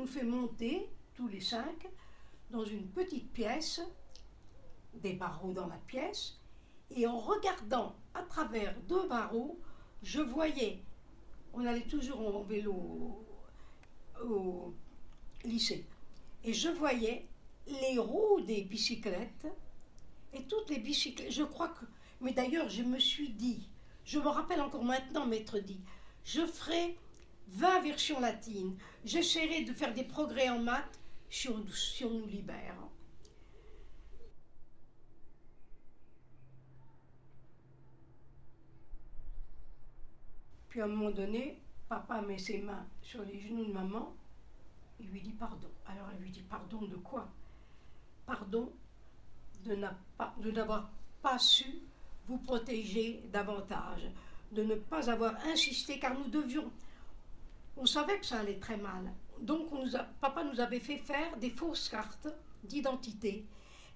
fait, 0.07 0.23
monter, 0.25 0.89
tous 1.15 1.29
les 1.29 1.41
cinq, 1.41 1.89
dans 2.51 2.65
une 2.65 2.89
petite 2.89 3.31
pièce, 3.33 3.81
des 4.95 5.13
barreaux 5.13 5.53
dans 5.53 5.67
la 5.67 5.79
pièce, 5.87 6.39
et 6.91 7.07
en 7.07 7.19
regardant 7.19 7.95
à 8.15 8.23
travers 8.23 8.75
deux 8.89 9.07
barreaux, 9.07 9.61
je 10.03 10.21
voyais, 10.21 10.83
on 11.53 11.65
allait 11.67 11.83
toujours 11.83 12.21
en 12.21 12.43
vélo 12.43 13.25
au 14.25 14.75
lycée, 15.45 15.85
et 16.45 16.55
je 16.55 16.69
voyais 16.69 17.27
les 17.67 17.99
roues 17.99 18.41
des 18.41 18.63
bicyclettes, 18.63 19.47
et 20.33 20.45
toutes 20.45 20.71
les 20.71 20.79
bicyclettes, 20.79 21.33
je 21.33 21.43
crois 21.43 21.69
que, 21.69 21.85
mais 22.21 22.33
d'ailleurs, 22.33 22.69
je 22.69 22.83
me 22.83 22.99
suis 22.99 23.31
dit, 23.31 23.69
je 24.09 24.19
me 24.19 24.29
rappelle 24.29 24.63
encore 24.63 24.85
maintenant 24.85 25.27
m'être 25.27 25.59
dit, 25.59 25.83
je 26.25 26.47
ferai 26.47 26.97
20 27.49 27.83
versions 27.83 28.21
latines. 28.21 28.75
J'essaierai 29.05 29.65
de 29.65 29.73
faire 29.75 29.93
des 29.93 30.03
progrès 30.03 30.49
en 30.49 30.61
maths 30.61 30.99
si 31.29 31.47
on, 31.51 31.59
nous 31.59 32.27
libère. 32.27 32.75
Puis 40.71 40.81
à 40.81 40.85
un 40.85 40.89
moment 40.89 41.11
donné, 41.11 41.61
papa 41.91 42.23
met 42.23 42.39
ses 42.39 42.63
mains 42.63 42.87
sur 43.03 43.23
les 43.25 43.39
genoux 43.39 43.67
de 43.67 43.73
maman. 43.73 44.17
Il 45.01 45.11
lui 45.11 45.21
dit 45.21 45.35
pardon. 45.35 45.69
Alors 45.87 46.09
elle 46.15 46.23
lui 46.23 46.31
dit 46.31 46.45
pardon 46.49 46.81
de 46.81 46.97
quoi? 46.97 47.29
Pardon 48.25 48.73
de 49.67 50.51
n'avoir 50.51 50.91
pas 51.21 51.39
su 51.39 51.83
vous 52.29 52.39
protéger 52.39 53.23
davantage, 53.33 54.09
de 54.53 54.63
ne 54.63 54.75
pas 54.75 55.11
avoir 55.11 55.35
insisté, 55.47 55.99
car 55.99 56.19
nous 56.19 56.29
devions 56.29 56.71
on 57.79 57.87
savait 57.87 58.19
que 58.19 58.27
ça 58.27 58.41
allait 58.41 58.59
très 58.59 58.77
mal. 58.77 59.13
Donc 59.41 59.69
papa 60.21 60.43
nous 60.43 60.61
avait 60.61 60.81
fait 60.81 60.99
faire 60.99 61.37
des 61.37 61.51
fausses 61.51 61.89
cartes 61.89 62.29
d'identité, 62.65 63.47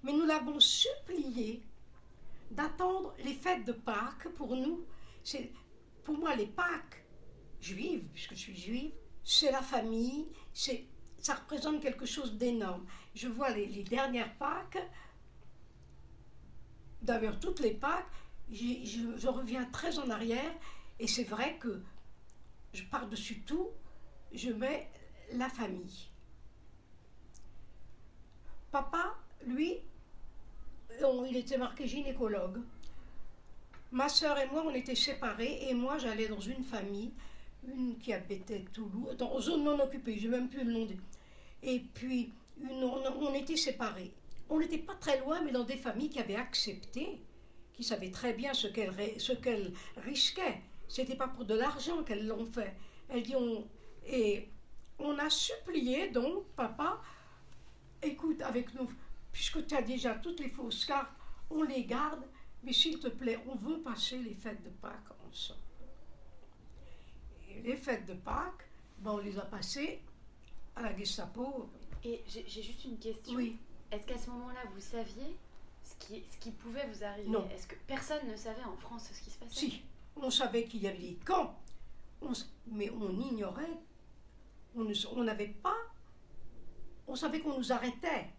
mais 0.03 0.13
nous 0.13 0.25
l'avons 0.25 0.59
supplié 0.59 1.61
d'attendre 2.49 3.13
les 3.23 3.33
fêtes 3.33 3.65
de 3.65 3.73
Pâques 3.73 4.29
pour 4.35 4.55
nous. 4.55 4.85
C'est 5.23 5.51
pour 6.03 6.17
moi 6.17 6.35
les 6.35 6.45
Pâques 6.45 7.03
juives, 7.59 8.05
puisque 8.13 8.35
je 8.35 8.39
suis 8.39 8.55
juive, 8.55 8.91
c'est 9.23 9.51
la 9.51 9.61
famille, 9.61 10.27
c'est 10.53 10.85
ça 11.17 11.35
représente 11.35 11.81
quelque 11.81 12.05
chose 12.05 12.33
d'énorme. 12.37 12.85
Je 13.15 13.29
vois 13.29 13.49
les, 13.49 13.83
dernières 13.83 14.33
Pâques, 14.37 14.77
d'ailleurs 17.01 17.39
toutes 17.39 17.61
les 17.61 17.71
Pâques, 17.71 18.05
je 18.53 19.27
reviens 19.27 19.65
très 19.65 19.99
en 19.99 20.09
arrière, 20.09 20.53
et 20.99 21.07
c'est 21.07 21.23
vrai 21.23 21.57
que 21.59 21.81
je 22.73 22.83
par-dessus 22.83 23.41
tout, 23.41 23.69
je 24.33 24.51
mets 24.51 24.89
la 25.33 25.49
famille. 25.49 26.09
Papa, 28.71 29.15
lui, 29.45 29.77
il 31.29 31.37
était 31.37 31.57
marqué 31.57 31.87
gynécologue. 31.87 32.59
Ma 33.91 34.09
soeur 34.09 34.39
et 34.39 34.47
moi, 34.47 34.63
on 34.65 34.73
était 34.73 34.95
séparés 34.95 35.69
et 35.69 35.73
moi, 35.73 35.99
j'allais 35.99 36.27
dans 36.27 36.39
une 36.39 36.63
famille, 36.63 37.11
une 37.67 37.97
qui 37.99 38.11
habitait 38.13 38.65
Toulouse, 38.73 39.15
dans 39.17 39.39
zone 39.39 39.63
non 39.63 39.79
occupée, 39.79 40.17
je 40.17 40.27
n'ai 40.27 40.37
même 40.37 40.49
plus 40.49 40.63
le 40.63 40.71
nom. 40.71 40.87
Et 41.61 41.79
puis, 41.93 42.33
on, 42.67 43.33
était 43.35 43.55
séparés. 43.55 44.11
On 44.49 44.59
n'était 44.59 44.79
pas 44.79 44.95
très 44.95 45.19
loin, 45.19 45.41
mais 45.41 45.51
dans 45.51 45.63
des 45.63 45.77
familles 45.77 46.09
qui 46.09 46.19
avaient 46.19 46.35
accepté, 46.35 47.21
qui 47.73 47.83
savaient 47.83 48.11
très 48.11 48.33
bien 48.33 48.53
ce 48.53 48.67
qu'elles 48.67 49.19
ce 49.19 49.33
qu'elles 49.33 49.73
risquaient. 49.97 50.61
C'était 50.87 51.15
pas 51.15 51.27
pour 51.27 51.45
de 51.45 51.55
l'argent 51.55 52.03
qu'elles 52.03 52.27
l'ont 52.27 52.45
fait. 52.45 52.75
Elles 53.09 53.23
dit 53.23 53.35
et 54.05 54.49
on 54.99 55.17
a 55.17 55.29
supplié 55.29 56.09
donc, 56.09 56.45
papa, 56.55 57.01
écoute 58.01 58.41
avec 58.41 58.73
nous, 58.75 58.89
puisque 59.31 59.65
tu 59.65 59.75
as 59.75 59.81
déjà 59.81 60.15
toutes 60.15 60.39
les 60.39 60.49
fausses 60.49 60.85
cartes, 60.85 61.11
on 61.49 61.63
les 61.63 61.85
garde, 61.85 62.23
mais 62.63 62.73
s'il 62.73 62.99
te 62.99 63.07
plaît, 63.07 63.39
on 63.47 63.55
veut 63.55 63.81
passer 63.81 64.17
les 64.19 64.33
fêtes 64.33 64.63
de 64.63 64.69
Pâques 64.69 65.11
ensemble. 65.29 65.59
Et 67.49 67.61
les 67.61 67.75
fêtes 67.75 68.05
de 68.05 68.13
Pâques, 68.13 68.67
ben, 68.99 69.11
on 69.11 69.17
les 69.17 69.37
a 69.37 69.45
passées 69.45 70.01
à 70.75 70.81
la 70.81 70.97
Gestapo. 70.97 71.69
Et 72.03 72.23
j'ai 72.27 72.61
juste 72.61 72.85
une 72.85 72.97
question. 72.97 73.35
Oui. 73.35 73.57
Est-ce 73.91 74.05
qu'à 74.05 74.17
ce 74.17 74.29
moment-là, 74.31 74.61
vous 74.73 74.81
saviez 74.81 75.37
qui, 76.05 76.23
ce 76.29 76.37
qui 76.37 76.51
pouvait 76.51 76.85
vous 76.87 77.03
arriver. 77.03 77.29
Non. 77.29 77.47
Est-ce 77.49 77.67
que 77.67 77.75
personne 77.87 78.27
ne 78.27 78.35
savait 78.35 78.63
en 78.63 78.75
France 78.77 79.09
ce 79.11 79.21
qui 79.21 79.29
se 79.29 79.39
passait? 79.39 79.53
Si, 79.53 79.81
on 80.15 80.29
savait 80.29 80.65
qu'il 80.65 80.81
y 80.81 80.87
avait 80.87 80.97
des 80.97 81.19
camps, 81.25 81.55
mais 82.67 82.89
on 82.89 83.19
ignorait, 83.19 83.77
on 84.75 85.23
n'avait 85.23 85.47
pas, 85.47 85.75
on 87.07 87.15
savait 87.15 87.39
qu'on 87.39 87.57
nous 87.57 87.71
arrêtait, 87.71 88.29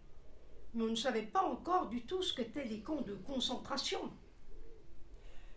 mais 0.73 0.83
on 0.83 0.87
ne 0.87 0.95
savait 0.95 1.23
pas 1.23 1.43
encore 1.43 1.87
du 1.87 2.01
tout 2.01 2.21
ce 2.21 2.33
qu'étaient 2.33 2.65
les 2.65 2.81
camps 2.81 3.01
de 3.01 3.13
concentration. 3.13 4.11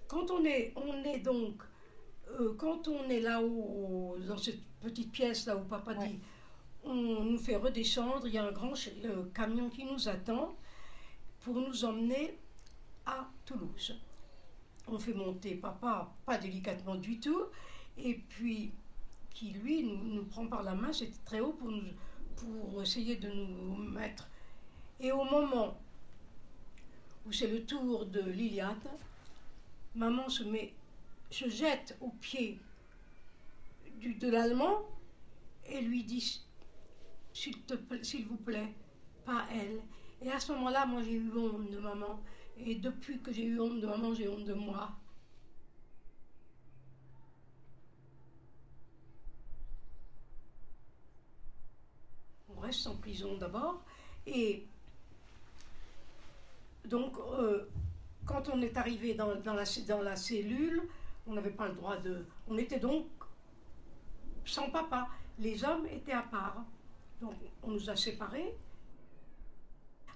Quand 0.06 0.30
on 0.30 0.44
est, 0.44 0.72
on 0.76 1.04
est 1.04 1.18
donc, 1.18 1.62
euh, 2.28 2.54
quand 2.56 2.88
on 2.88 3.08
est 3.08 3.20
là-haut, 3.20 4.16
dans 4.26 4.38
cette 4.38 4.62
petite 4.80 5.12
pièce 5.12 5.46
là 5.46 5.56
où 5.56 5.64
papa 5.64 5.94
dit, 5.94 6.18
on 6.84 6.94
nous 6.94 7.38
fait 7.38 7.56
redescendre, 7.56 8.26
il 8.26 8.34
y 8.34 8.38
a 8.38 8.44
un 8.44 8.52
grand 8.52 8.72
euh, 9.04 9.24
camion 9.34 9.68
qui 9.68 9.84
nous 9.84 10.08
attend 10.08 10.56
pour 11.48 11.62
nous 11.62 11.82
emmener 11.82 12.38
à 13.06 13.26
Toulouse 13.46 13.98
on 14.90 14.98
fait 14.98 15.14
monter 15.14 15.54
papa, 15.54 16.14
pas 16.24 16.38
délicatement 16.38 16.96
du 16.96 17.20
tout, 17.20 17.44
et 17.96 18.14
puis 18.14 18.72
qui 19.30 19.50
lui 19.50 19.84
nous, 19.84 20.24
prend 20.24 20.46
par 20.46 20.62
la 20.62 20.74
main, 20.74 20.92
c'était 20.92 21.18
très 21.24 21.40
haut 21.40 21.52
pour, 21.52 21.70
nous, 21.70 21.82
pour 22.36 22.82
essayer 22.82 23.16
de 23.16 23.30
nous 23.30 23.76
mettre. 23.76 24.28
Et 25.00 25.12
au 25.12 25.24
moment 25.24 25.78
où 27.26 27.32
c'est 27.32 27.46
le 27.46 27.64
tour 27.64 28.06
de 28.06 28.20
Liliane, 28.20 28.80
maman 29.94 30.28
se 30.28 30.44
met, 30.44 30.74
se 31.30 31.48
jette 31.48 31.96
au 32.00 32.08
pied 32.08 32.58
du, 34.00 34.14
de 34.14 34.30
l'allemand 34.30 34.80
et 35.66 35.80
lui 35.82 36.04
dit 36.04 36.42
s'il 37.32 38.26
vous 38.26 38.36
plaît, 38.36 38.72
pas 39.24 39.44
elle. 39.52 39.80
Et 40.22 40.30
à 40.30 40.40
ce 40.40 40.52
moment-là, 40.52 40.86
moi 40.86 41.02
j'ai 41.02 41.12
eu 41.14 41.30
honte 41.36 41.70
de 41.70 41.78
maman. 41.78 42.20
Et 42.58 42.74
depuis 42.74 43.20
que 43.20 43.32
j'ai 43.32 43.44
eu 43.44 43.60
honte 43.60 43.80
de 43.80 43.86
maman, 43.86 44.14
j'ai 44.14 44.28
honte 44.28 44.44
de 44.44 44.54
moi. 44.54 44.90
On 52.56 52.60
reste 52.60 52.86
en 52.86 52.96
prison 52.96 53.36
d'abord. 53.36 53.84
Et 54.26 54.66
donc, 56.84 57.16
euh, 57.18 57.68
quand 58.26 58.48
on 58.48 58.60
est 58.62 58.76
arrivé 58.76 59.14
dans, 59.14 59.32
la 59.54 60.16
cellule, 60.16 60.82
on 61.26 61.34
n'avait 61.34 61.50
pas 61.50 61.68
le 61.68 61.74
droit 61.74 61.96
de... 61.98 62.24
On 62.48 62.58
était 62.58 62.80
donc 62.80 63.06
sans 64.44 64.70
papa. 64.70 65.08
Les 65.38 65.64
hommes 65.64 65.86
étaient 65.86 66.12
à 66.12 66.22
part. 66.22 66.64
Donc, 67.20 67.34
on 67.62 67.70
nous 67.70 67.90
a 67.90 67.96
séparés. 67.96 68.54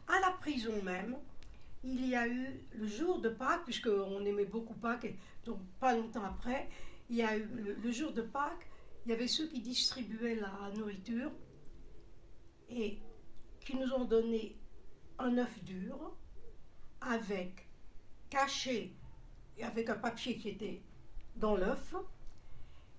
À 0.08 0.20
la 0.20 0.30
prison 0.40 0.82
même, 0.82 1.16
il 1.84 2.08
y 2.08 2.14
a 2.14 2.26
eu 2.26 2.60
le 2.74 2.86
jour 2.86 3.20
de 3.20 3.28
Pâques, 3.28 3.64
puisqu'on 3.64 4.24
aimait 4.24 4.44
beaucoup 4.44 4.74
Pâques, 4.74 5.14
donc 5.44 5.58
pas 5.80 5.94
longtemps 5.94 6.24
après, 6.24 6.68
il 7.10 7.16
y 7.16 7.22
a 7.22 7.36
eu 7.36 7.76
le, 7.82 7.90
jour 7.90 8.12
de 8.12 8.22
Pâques, 8.22 8.68
il 9.04 9.10
y 9.10 9.14
avait 9.14 9.28
ceux 9.28 9.48
qui 9.48 9.60
distribuaient 9.60 10.36
la 10.36 10.70
nourriture 10.76 11.30
et 12.70 12.98
qui 13.60 13.76
nous 13.76 13.92
ont 13.92 14.04
donné 14.04 14.56
un 15.18 15.36
œuf 15.38 15.62
dur 15.64 16.14
avec 17.00 17.66
caché, 18.30 18.94
avec 19.60 19.90
un 19.90 19.96
papier 19.96 20.36
qui 20.36 20.50
était 20.50 20.80
dans 21.36 21.56
l'œuf. 21.56 21.94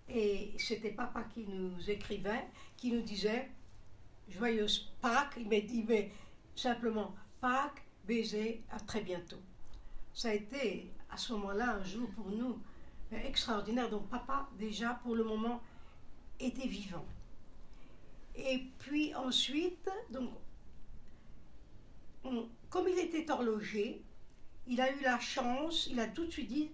Et 0.10 0.54
c'était 0.58 0.92
papa 0.92 1.24
qui 1.34 1.46
nous 1.46 1.90
écrivait, 1.90 2.46
qui 2.76 2.92
nous 2.92 3.02
disait 3.02 3.50
Joyeuse 4.28 4.92
Pâques. 5.02 5.36
Il 5.38 5.48
m'a 5.48 5.62
dit 5.62 5.86
Mais 5.88 6.12
simplement 6.56 7.16
Pâques, 7.42 7.84
baiser, 8.06 8.64
à 8.72 8.80
très 8.80 9.02
bientôt. 9.02 9.42
Ça 10.14 10.30
a 10.30 10.34
été 10.34 10.90
à 11.10 11.18
ce 11.18 11.34
moment-là 11.34 11.76
un 11.76 11.84
jour 11.84 12.10
pour 12.12 12.30
nous 12.30 12.58
extraordinaire. 13.12 13.90
Donc 13.90 14.08
papa, 14.10 14.50
déjà 14.58 15.00
pour 15.04 15.16
le 15.16 15.24
moment, 15.24 15.62
était 16.40 16.68
vivant. 16.68 17.06
Et 18.36 18.64
puis 18.80 19.14
ensuite, 19.16 19.90
donc, 20.10 20.32
comme 22.70 22.88
il 22.88 23.00
était 23.00 23.30
horloger, 23.30 24.02
il 24.68 24.82
a 24.82 24.92
eu 24.92 25.02
la 25.02 25.20
chance, 25.20 25.88
il 25.92 26.00
a 26.00 26.08
tout 26.08 26.26
de 26.26 26.32
suite 26.32 26.48
dit, 26.48 26.72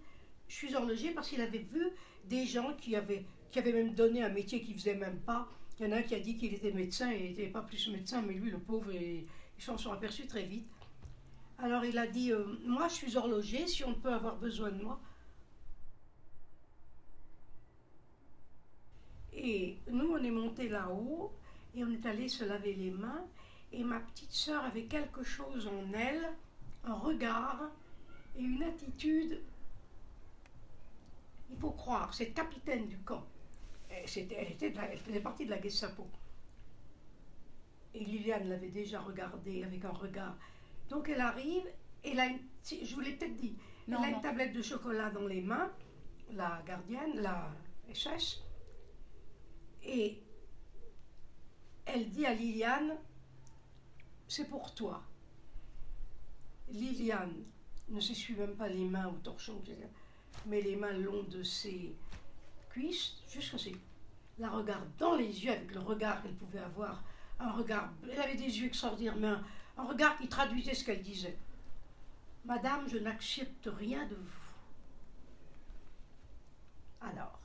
je 0.47 0.55
suis 0.55 0.75
horloger 0.75 1.11
parce 1.11 1.29
qu'il 1.29 1.41
avait 1.41 1.59
vu 1.59 1.89
des 2.25 2.45
gens 2.45 2.73
qui 2.73 2.95
avaient, 2.95 3.25
qui 3.51 3.59
avaient 3.59 3.73
même 3.73 3.93
donné 3.93 4.23
un 4.23 4.29
métier 4.29 4.61
qu'il 4.61 4.75
ne 4.75 4.79
faisait 4.79 4.95
même 4.95 5.19
pas. 5.19 5.47
Il 5.79 5.87
y 5.87 5.89
en 5.89 5.93
a 5.93 5.97
un 5.97 6.01
qui 6.03 6.15
a 6.15 6.19
dit 6.19 6.37
qu'il 6.37 6.53
était 6.53 6.71
médecin 6.71 7.11
et 7.11 7.17
il 7.17 7.29
n'était 7.29 7.47
pas 7.47 7.61
plus 7.61 7.89
médecin, 7.89 8.21
mais 8.21 8.33
lui, 8.33 8.51
le 8.51 8.59
pauvre, 8.59 8.91
ils 9.59 9.61
s'en 9.61 9.77
sont 9.77 9.91
aperçus 9.91 10.25
très 10.25 10.43
vite. 10.43 10.65
Alors 11.57 11.83
il 11.83 11.97
a 11.97 12.07
dit, 12.07 12.31
euh, 12.31 12.45
moi 12.65 12.87
je 12.87 12.93
suis 12.93 13.17
horloger, 13.17 13.67
si 13.67 13.83
on 13.83 13.93
peut 13.93 14.13
avoir 14.13 14.37
besoin 14.37 14.71
de 14.71 14.81
moi. 14.81 15.01
Et 19.33 19.77
nous, 19.91 20.13
on 20.13 20.23
est 20.23 20.31
monté 20.31 20.69
là-haut 20.69 21.33
et 21.75 21.83
on 21.83 21.91
est 21.91 22.05
allé 22.05 22.29
se 22.29 22.45
laver 22.45 22.73
les 22.73 22.91
mains. 22.91 23.25
Et 23.73 23.83
ma 23.83 23.99
petite 23.99 24.31
sœur 24.31 24.63
avait 24.63 24.85
quelque 24.85 25.23
chose 25.23 25.67
en 25.67 25.93
elle, 25.93 26.29
un 26.85 26.93
regard 26.93 27.69
et 28.37 28.41
une 28.41 28.63
attitude. 28.63 29.41
Il 31.51 31.57
faut 31.57 31.71
croire, 31.71 32.13
cette 32.13 32.33
capitaine 32.33 32.87
du 32.87 32.97
camp, 32.99 33.25
elle 33.89 34.07
faisait 34.07 35.19
partie 35.19 35.45
de 35.45 35.49
la 35.49 35.61
Gestapo. 35.61 36.07
Et 37.93 38.03
Liliane 38.03 38.49
l'avait 38.49 38.69
déjà 38.69 38.99
regardée 39.01 39.63
avec 39.63 39.83
un 39.83 39.91
regard. 39.91 40.37
Donc 40.89 41.09
elle 41.09 41.21
arrive, 41.21 41.63
et 42.03 42.13
là, 42.13 42.27
je 42.63 42.93
vous 42.93 43.01
l'ai 43.01 43.13
peut-être 43.13 43.35
dit, 43.35 43.55
elle 43.87 43.95
a 43.95 44.09
une 44.09 44.21
tablette 44.21 44.53
de 44.53 44.61
chocolat 44.61 45.09
dans 45.09 45.25
les 45.25 45.41
mains, 45.41 45.71
la 46.31 46.61
gardienne, 46.65 47.21
la 47.21 47.51
SS, 47.93 48.41
et 49.83 50.21
elle 51.85 52.09
dit 52.09 52.25
à 52.25 52.33
Liliane, 52.33 52.97
c'est 54.27 54.47
pour 54.47 54.73
toi. 54.75 55.03
Liliane 56.69 57.43
ne 57.87 57.99
s'essuie 57.99 58.35
même 58.35 58.55
pas 58.55 58.69
les 58.69 58.85
mains 58.85 59.07
au 59.07 59.17
torchon, 59.23 59.61
mais 60.45 60.61
les 60.61 60.75
mains 60.75 60.93
long 60.93 61.23
de 61.23 61.41
ses 61.43 61.95
cuisses 62.69 63.15
jusqu'à 63.27 63.57
ses... 63.57 63.75
La 64.37 64.49
regarde 64.49 64.87
dans 64.97 65.15
les 65.15 65.43
yeux 65.43 65.51
avec 65.51 65.73
le 65.73 65.81
regard 65.81 66.21
qu'elle 66.21 66.35
pouvait 66.35 66.59
avoir 66.59 67.03
un 67.39 67.51
regard, 67.51 67.91
elle 68.03 68.19
avait 68.19 68.35
des 68.35 68.59
yeux 68.59 68.67
extraordinaires, 68.67 69.15
mais 69.15 69.27
un, 69.77 69.83
regard 69.83 70.17
qui 70.17 70.27
traduisait 70.27 70.73
ce 70.73 70.83
qu'elle 70.83 71.01
disait. 71.01 71.37
Madame, 72.45 72.87
je 72.89 72.97
n'accepte 72.97 73.69
rien 73.77 74.05
de 74.07 74.15
vous. 74.15 74.49
Alors, 77.01 77.39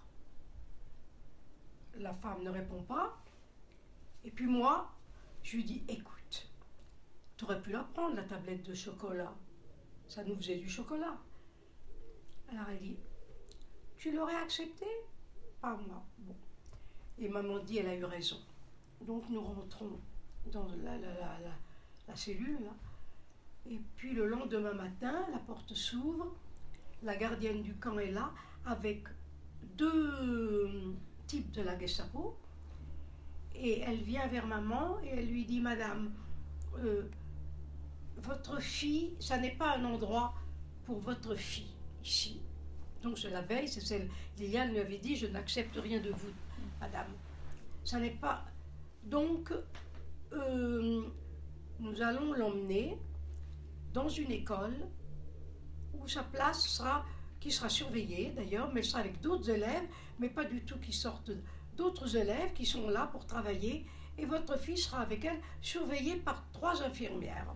la 1.96 2.12
femme 2.14 2.42
ne 2.42 2.50
répond 2.50 2.82
pas. 2.82 3.16
Et 4.24 4.30
puis 4.30 4.46
moi, 4.46 4.92
je 5.42 5.56
lui 5.56 5.64
dis, 5.64 5.84
écoute, 5.88 6.48
tu 7.36 7.44
aurais 7.44 7.60
pu 7.62 7.70
la 7.70 7.84
prendre, 7.84 8.16
la 8.16 8.24
tablette 8.24 8.64
de 8.64 8.74
chocolat. 8.74 9.32
Ça 10.08 10.24
nous 10.24 10.36
faisait 10.36 10.56
du 10.56 10.68
chocolat. 10.68 11.16
Alors 12.50 12.68
elle 12.70 12.80
dit, 12.80 12.98
tu 13.96 14.12
l'aurais 14.12 14.36
accepté 14.36 14.86
Pas 15.60 15.76
moi. 15.76 16.04
Bon. 16.18 16.36
Et 17.18 17.28
maman 17.28 17.58
dit, 17.60 17.78
elle 17.78 17.88
a 17.88 17.94
eu 17.94 18.04
raison. 18.04 18.38
Donc 19.06 19.24
nous 19.28 19.42
rentrons 19.42 20.00
dans 20.52 20.66
la, 20.82 22.16
cellule. 22.16 22.70
Et 23.68 23.80
puis 23.96 24.14
le 24.14 24.26
lendemain 24.26 24.74
matin, 24.74 25.26
la 25.32 25.38
porte 25.38 25.74
s'ouvre, 25.74 26.34
la 27.02 27.16
gardienne 27.16 27.62
du 27.62 27.74
camp 27.74 27.98
est 27.98 28.10
là 28.10 28.32
avec 28.66 29.04
deux 29.76 30.94
types 31.26 31.50
de 31.52 31.62
la 31.62 31.78
Gestapo. 31.78 32.36
Et 33.54 33.80
elle 33.80 34.02
vient 34.02 34.26
vers 34.26 34.46
maman 34.46 34.98
et 35.02 35.08
elle 35.08 35.28
lui 35.28 35.44
dit 35.44 35.60
Madame, 35.60 36.12
euh, 36.78 37.08
votre 38.18 38.60
fille, 38.60 39.14
ça 39.20 39.38
n'est 39.38 39.54
pas 39.54 39.76
un 39.76 39.84
endroit 39.84 40.34
pour 40.84 40.98
votre 40.98 41.34
fille 41.34 41.74
ici. 42.02 42.40
Donc 43.02 43.16
je 43.16 43.28
la 43.28 43.42
veille, 43.42 43.68
c'est 43.68 43.80
celle, 43.80 44.08
Liliane 44.38 44.70
lui 44.70 44.80
avait 44.80 44.98
dit 44.98 45.14
Je 45.14 45.26
n'accepte 45.26 45.76
rien 45.76 46.00
de 46.00 46.10
vous, 46.10 46.32
Madame. 46.80 47.12
Ça 47.84 48.00
n'est 48.00 48.10
pas 48.10 48.44
donc, 49.04 49.52
euh, 50.32 51.02
nous 51.80 52.02
allons 52.02 52.32
l'emmener 52.32 52.98
dans 53.92 54.08
une 54.08 54.30
école 54.30 54.76
où 55.92 56.08
sa 56.08 56.22
place 56.22 56.66
sera, 56.66 57.04
qui 57.40 57.50
sera 57.50 57.68
surveillée 57.68 58.32
d'ailleurs, 58.34 58.72
mais 58.72 58.82
sera 58.82 59.00
avec 59.00 59.20
d'autres 59.20 59.50
élèves, 59.50 59.86
mais 60.18 60.28
pas 60.28 60.44
du 60.44 60.64
tout 60.64 60.78
qui 60.78 60.92
sortent 60.92 61.32
d'autres 61.76 62.16
élèves 62.16 62.52
qui 62.54 62.66
sont 62.66 62.88
là 62.88 63.08
pour 63.12 63.26
travailler. 63.26 63.86
Et 64.16 64.26
votre 64.26 64.58
fille 64.58 64.78
sera 64.78 65.00
avec 65.00 65.24
elle, 65.24 65.40
surveillée 65.60 66.16
par 66.16 66.44
trois 66.52 66.82
infirmières, 66.82 67.54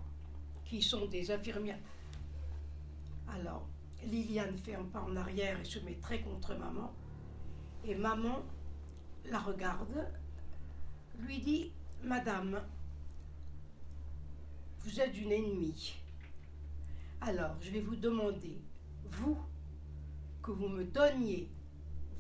qui 0.65 0.83
sont 0.83 1.07
des 1.07 1.31
infirmières. 1.31 1.79
Alors, 3.29 3.67
Liliane 4.05 4.57
fait 4.59 4.75
un 4.75 4.85
pas 4.85 5.01
en 5.01 5.17
arrière 5.17 5.59
et 5.61 5.65
se 5.65 5.79
met 5.81 5.95
très 5.95 6.21
contre 6.21 6.55
maman. 6.57 6.93
Et 7.85 7.95
maman 7.95 8.43
la 9.27 9.39
regarde 9.39 10.09
lui 11.19 11.41
dit 11.41 11.73
Madame, 12.03 12.61
vous 14.79 15.01
êtes 15.01 15.17
une 15.19 15.33
ennemie. 15.33 15.95
Alors, 17.21 17.57
je 17.61 17.71
vais 17.71 17.81
vous 17.81 17.97
demander, 17.97 18.61
vous, 19.05 19.39
que 20.43 20.53
vous 20.53 20.69
me 20.69 20.85
donniez 20.85 21.51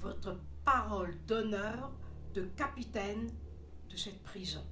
votre 0.01 0.39
parole 0.65 1.17
d'honneur 1.27 1.93
de 2.35 2.43
capitaine 2.57 3.31
de 3.89 3.97
cette 3.97 4.23
prison. 4.23 4.65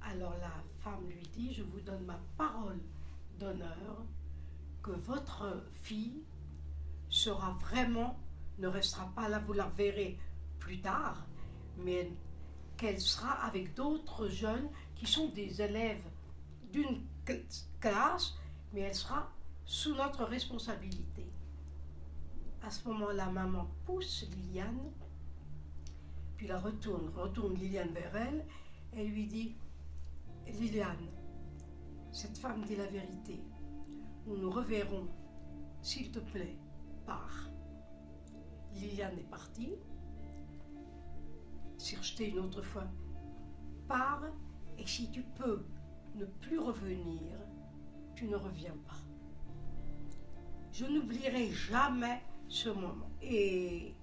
Alors 0.00 0.34
la 0.40 0.52
femme 0.80 1.06
lui 1.08 1.22
dit, 1.34 1.52
je 1.52 1.62
vous 1.62 1.80
donne 1.80 2.04
ma 2.04 2.18
parole 2.36 2.80
d'honneur 3.38 4.04
que 4.82 4.90
votre 4.90 5.64
fille 5.70 6.24
sera 7.08 7.52
vraiment, 7.60 8.18
ne 8.58 8.68
restera 8.68 9.12
pas 9.14 9.28
là, 9.28 9.38
vous 9.38 9.52
la 9.52 9.68
verrez 9.68 10.18
plus 10.58 10.80
tard, 10.80 11.26
mais 11.78 12.10
qu'elle 12.76 13.00
sera 13.00 13.32
avec 13.44 13.74
d'autres 13.74 14.28
jeunes 14.28 14.68
qui 14.94 15.06
sont 15.06 15.28
des 15.28 15.60
élèves 15.60 16.02
d'une 16.72 17.02
classe, 17.80 18.34
mais 18.72 18.80
elle 18.80 18.94
sera 18.94 19.30
sous 19.64 19.94
notre 19.94 20.24
responsabilité. 20.24 21.26
À 22.62 22.70
ce 22.70 22.86
moment-là, 22.88 23.26
maman 23.30 23.68
pousse 23.84 24.26
Liliane, 24.30 24.92
puis 26.36 26.46
la 26.46 26.58
retourne, 26.58 27.08
retourne 27.14 27.54
Liliane 27.54 27.92
vers 27.92 28.16
elle, 28.16 28.44
et 28.94 29.04
lui 29.06 29.26
dit, 29.26 29.54
Liliane, 30.46 31.08
Cette 32.10 32.36
femme 32.36 32.62
dit 32.64 32.76
la 32.76 32.86
vérité. 32.86 33.40
Nous 34.26 34.36
nous 34.36 34.50
reverrons. 34.50 35.08
S'il 35.80 36.10
te 36.12 36.18
plaît, 36.18 36.58
pars. 37.06 37.48
Liliane 38.74 39.18
est 39.18 39.30
partie. 39.30 39.72
Si 41.82 41.96
rejeté 41.96 42.30
une 42.30 42.38
autre 42.38 42.62
fois, 42.62 42.84
pars 43.88 44.22
et 44.78 44.86
si 44.86 45.10
tu 45.10 45.24
peux 45.24 45.64
ne 46.14 46.24
plus 46.26 46.60
revenir, 46.60 47.36
tu 48.14 48.28
ne 48.28 48.36
reviens 48.36 48.76
pas. 48.86 49.00
Je 50.70 50.84
n'oublierai 50.84 51.50
jamais 51.50 52.22
ce 52.46 52.68
moment. 52.68 53.10
Et 53.20 53.96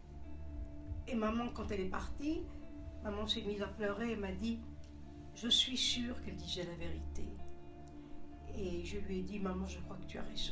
maman, 1.15 1.47
quand 1.53 1.71
elle 1.71 1.79
est 1.79 1.89
partie, 1.89 2.41
maman 3.01 3.25
s'est 3.25 3.43
mise 3.43 3.61
à 3.61 3.67
pleurer 3.67 4.11
et 4.11 4.17
m'a 4.17 4.33
dit, 4.33 4.59
je 5.33 5.47
suis 5.47 5.77
sûre 5.77 6.21
qu'elle 6.21 6.35
disait 6.35 6.65
la 6.65 6.75
vérité. 6.75 7.29
Et 8.57 8.83
je 8.83 8.97
lui 8.97 9.19
ai 9.19 9.23
dit, 9.23 9.39
maman, 9.39 9.65
je 9.65 9.79
crois 9.79 9.95
que 9.95 10.05
tu 10.05 10.17
as 10.17 10.23
raison. 10.23 10.51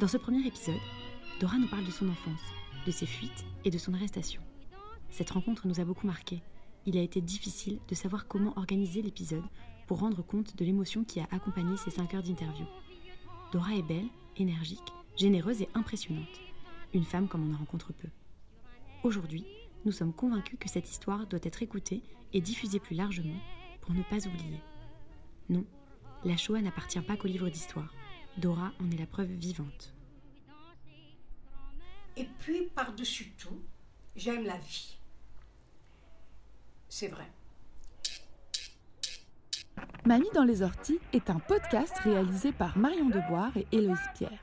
Dans 0.00 0.08
ce 0.08 0.16
premier 0.16 0.46
épisode, 0.46 0.80
Dora 1.40 1.58
nous 1.58 1.68
parle 1.68 1.84
de 1.84 1.90
son 1.90 2.08
enfance, 2.08 2.40
de 2.86 2.90
ses 2.90 3.04
fuites 3.04 3.44
et 3.66 3.70
de 3.70 3.76
son 3.76 3.92
arrestation. 3.92 4.40
Cette 5.10 5.28
rencontre 5.28 5.66
nous 5.66 5.78
a 5.78 5.84
beaucoup 5.84 6.06
marqué. 6.06 6.42
Il 6.86 6.96
a 6.96 7.02
été 7.02 7.20
difficile 7.20 7.80
de 7.86 7.94
savoir 7.94 8.26
comment 8.26 8.56
organiser 8.56 9.02
l'épisode 9.02 9.44
pour 9.86 9.98
rendre 9.98 10.22
compte 10.22 10.56
de 10.56 10.64
l'émotion 10.64 11.04
qui 11.04 11.20
a 11.20 11.28
accompagné 11.30 11.76
ces 11.76 11.90
5 11.90 12.14
heures 12.14 12.22
d'interview. 12.22 12.64
Dora 13.52 13.74
est 13.74 13.82
belle, 13.82 14.08
énergique, 14.38 14.90
généreuse 15.18 15.60
et 15.60 15.68
impressionnante. 15.74 16.40
Une 16.94 17.04
femme 17.04 17.28
comme 17.28 17.46
on 17.46 17.54
en 17.54 17.58
rencontre 17.58 17.92
peu. 17.92 18.08
Aujourd'hui, 19.02 19.44
nous 19.84 19.92
sommes 19.92 20.14
convaincus 20.14 20.58
que 20.58 20.70
cette 20.70 20.90
histoire 20.90 21.26
doit 21.26 21.40
être 21.42 21.62
écoutée 21.62 22.02
et 22.32 22.40
diffusée 22.40 22.80
plus 22.80 22.96
largement 22.96 23.38
pour 23.82 23.92
ne 23.92 24.02
pas 24.04 24.26
oublier. 24.26 24.62
Non, 25.50 25.66
la 26.24 26.38
Shoah 26.38 26.62
n'appartient 26.62 27.02
pas 27.02 27.18
qu'au 27.18 27.28
livre 27.28 27.50
d'histoire. 27.50 27.92
Dora 28.36 28.72
en 28.80 28.90
est 28.90 28.98
la 28.98 29.06
preuve 29.06 29.32
vivante. 29.32 29.94
Et 32.16 32.26
puis, 32.38 32.66
par-dessus 32.74 33.32
tout, 33.38 33.62
j'aime 34.16 34.44
la 34.44 34.56
vie. 34.58 34.98
C'est 36.88 37.08
vrai. 37.08 37.30
Mamie 40.04 40.30
dans 40.34 40.44
les 40.44 40.62
orties 40.62 40.98
est 41.12 41.30
un 41.30 41.38
podcast 41.38 41.96
réalisé 41.98 42.52
par 42.52 42.76
Marion 42.76 43.08
Deboire 43.08 43.56
et 43.56 43.66
Héloïse 43.72 43.98
Pierre. 44.14 44.42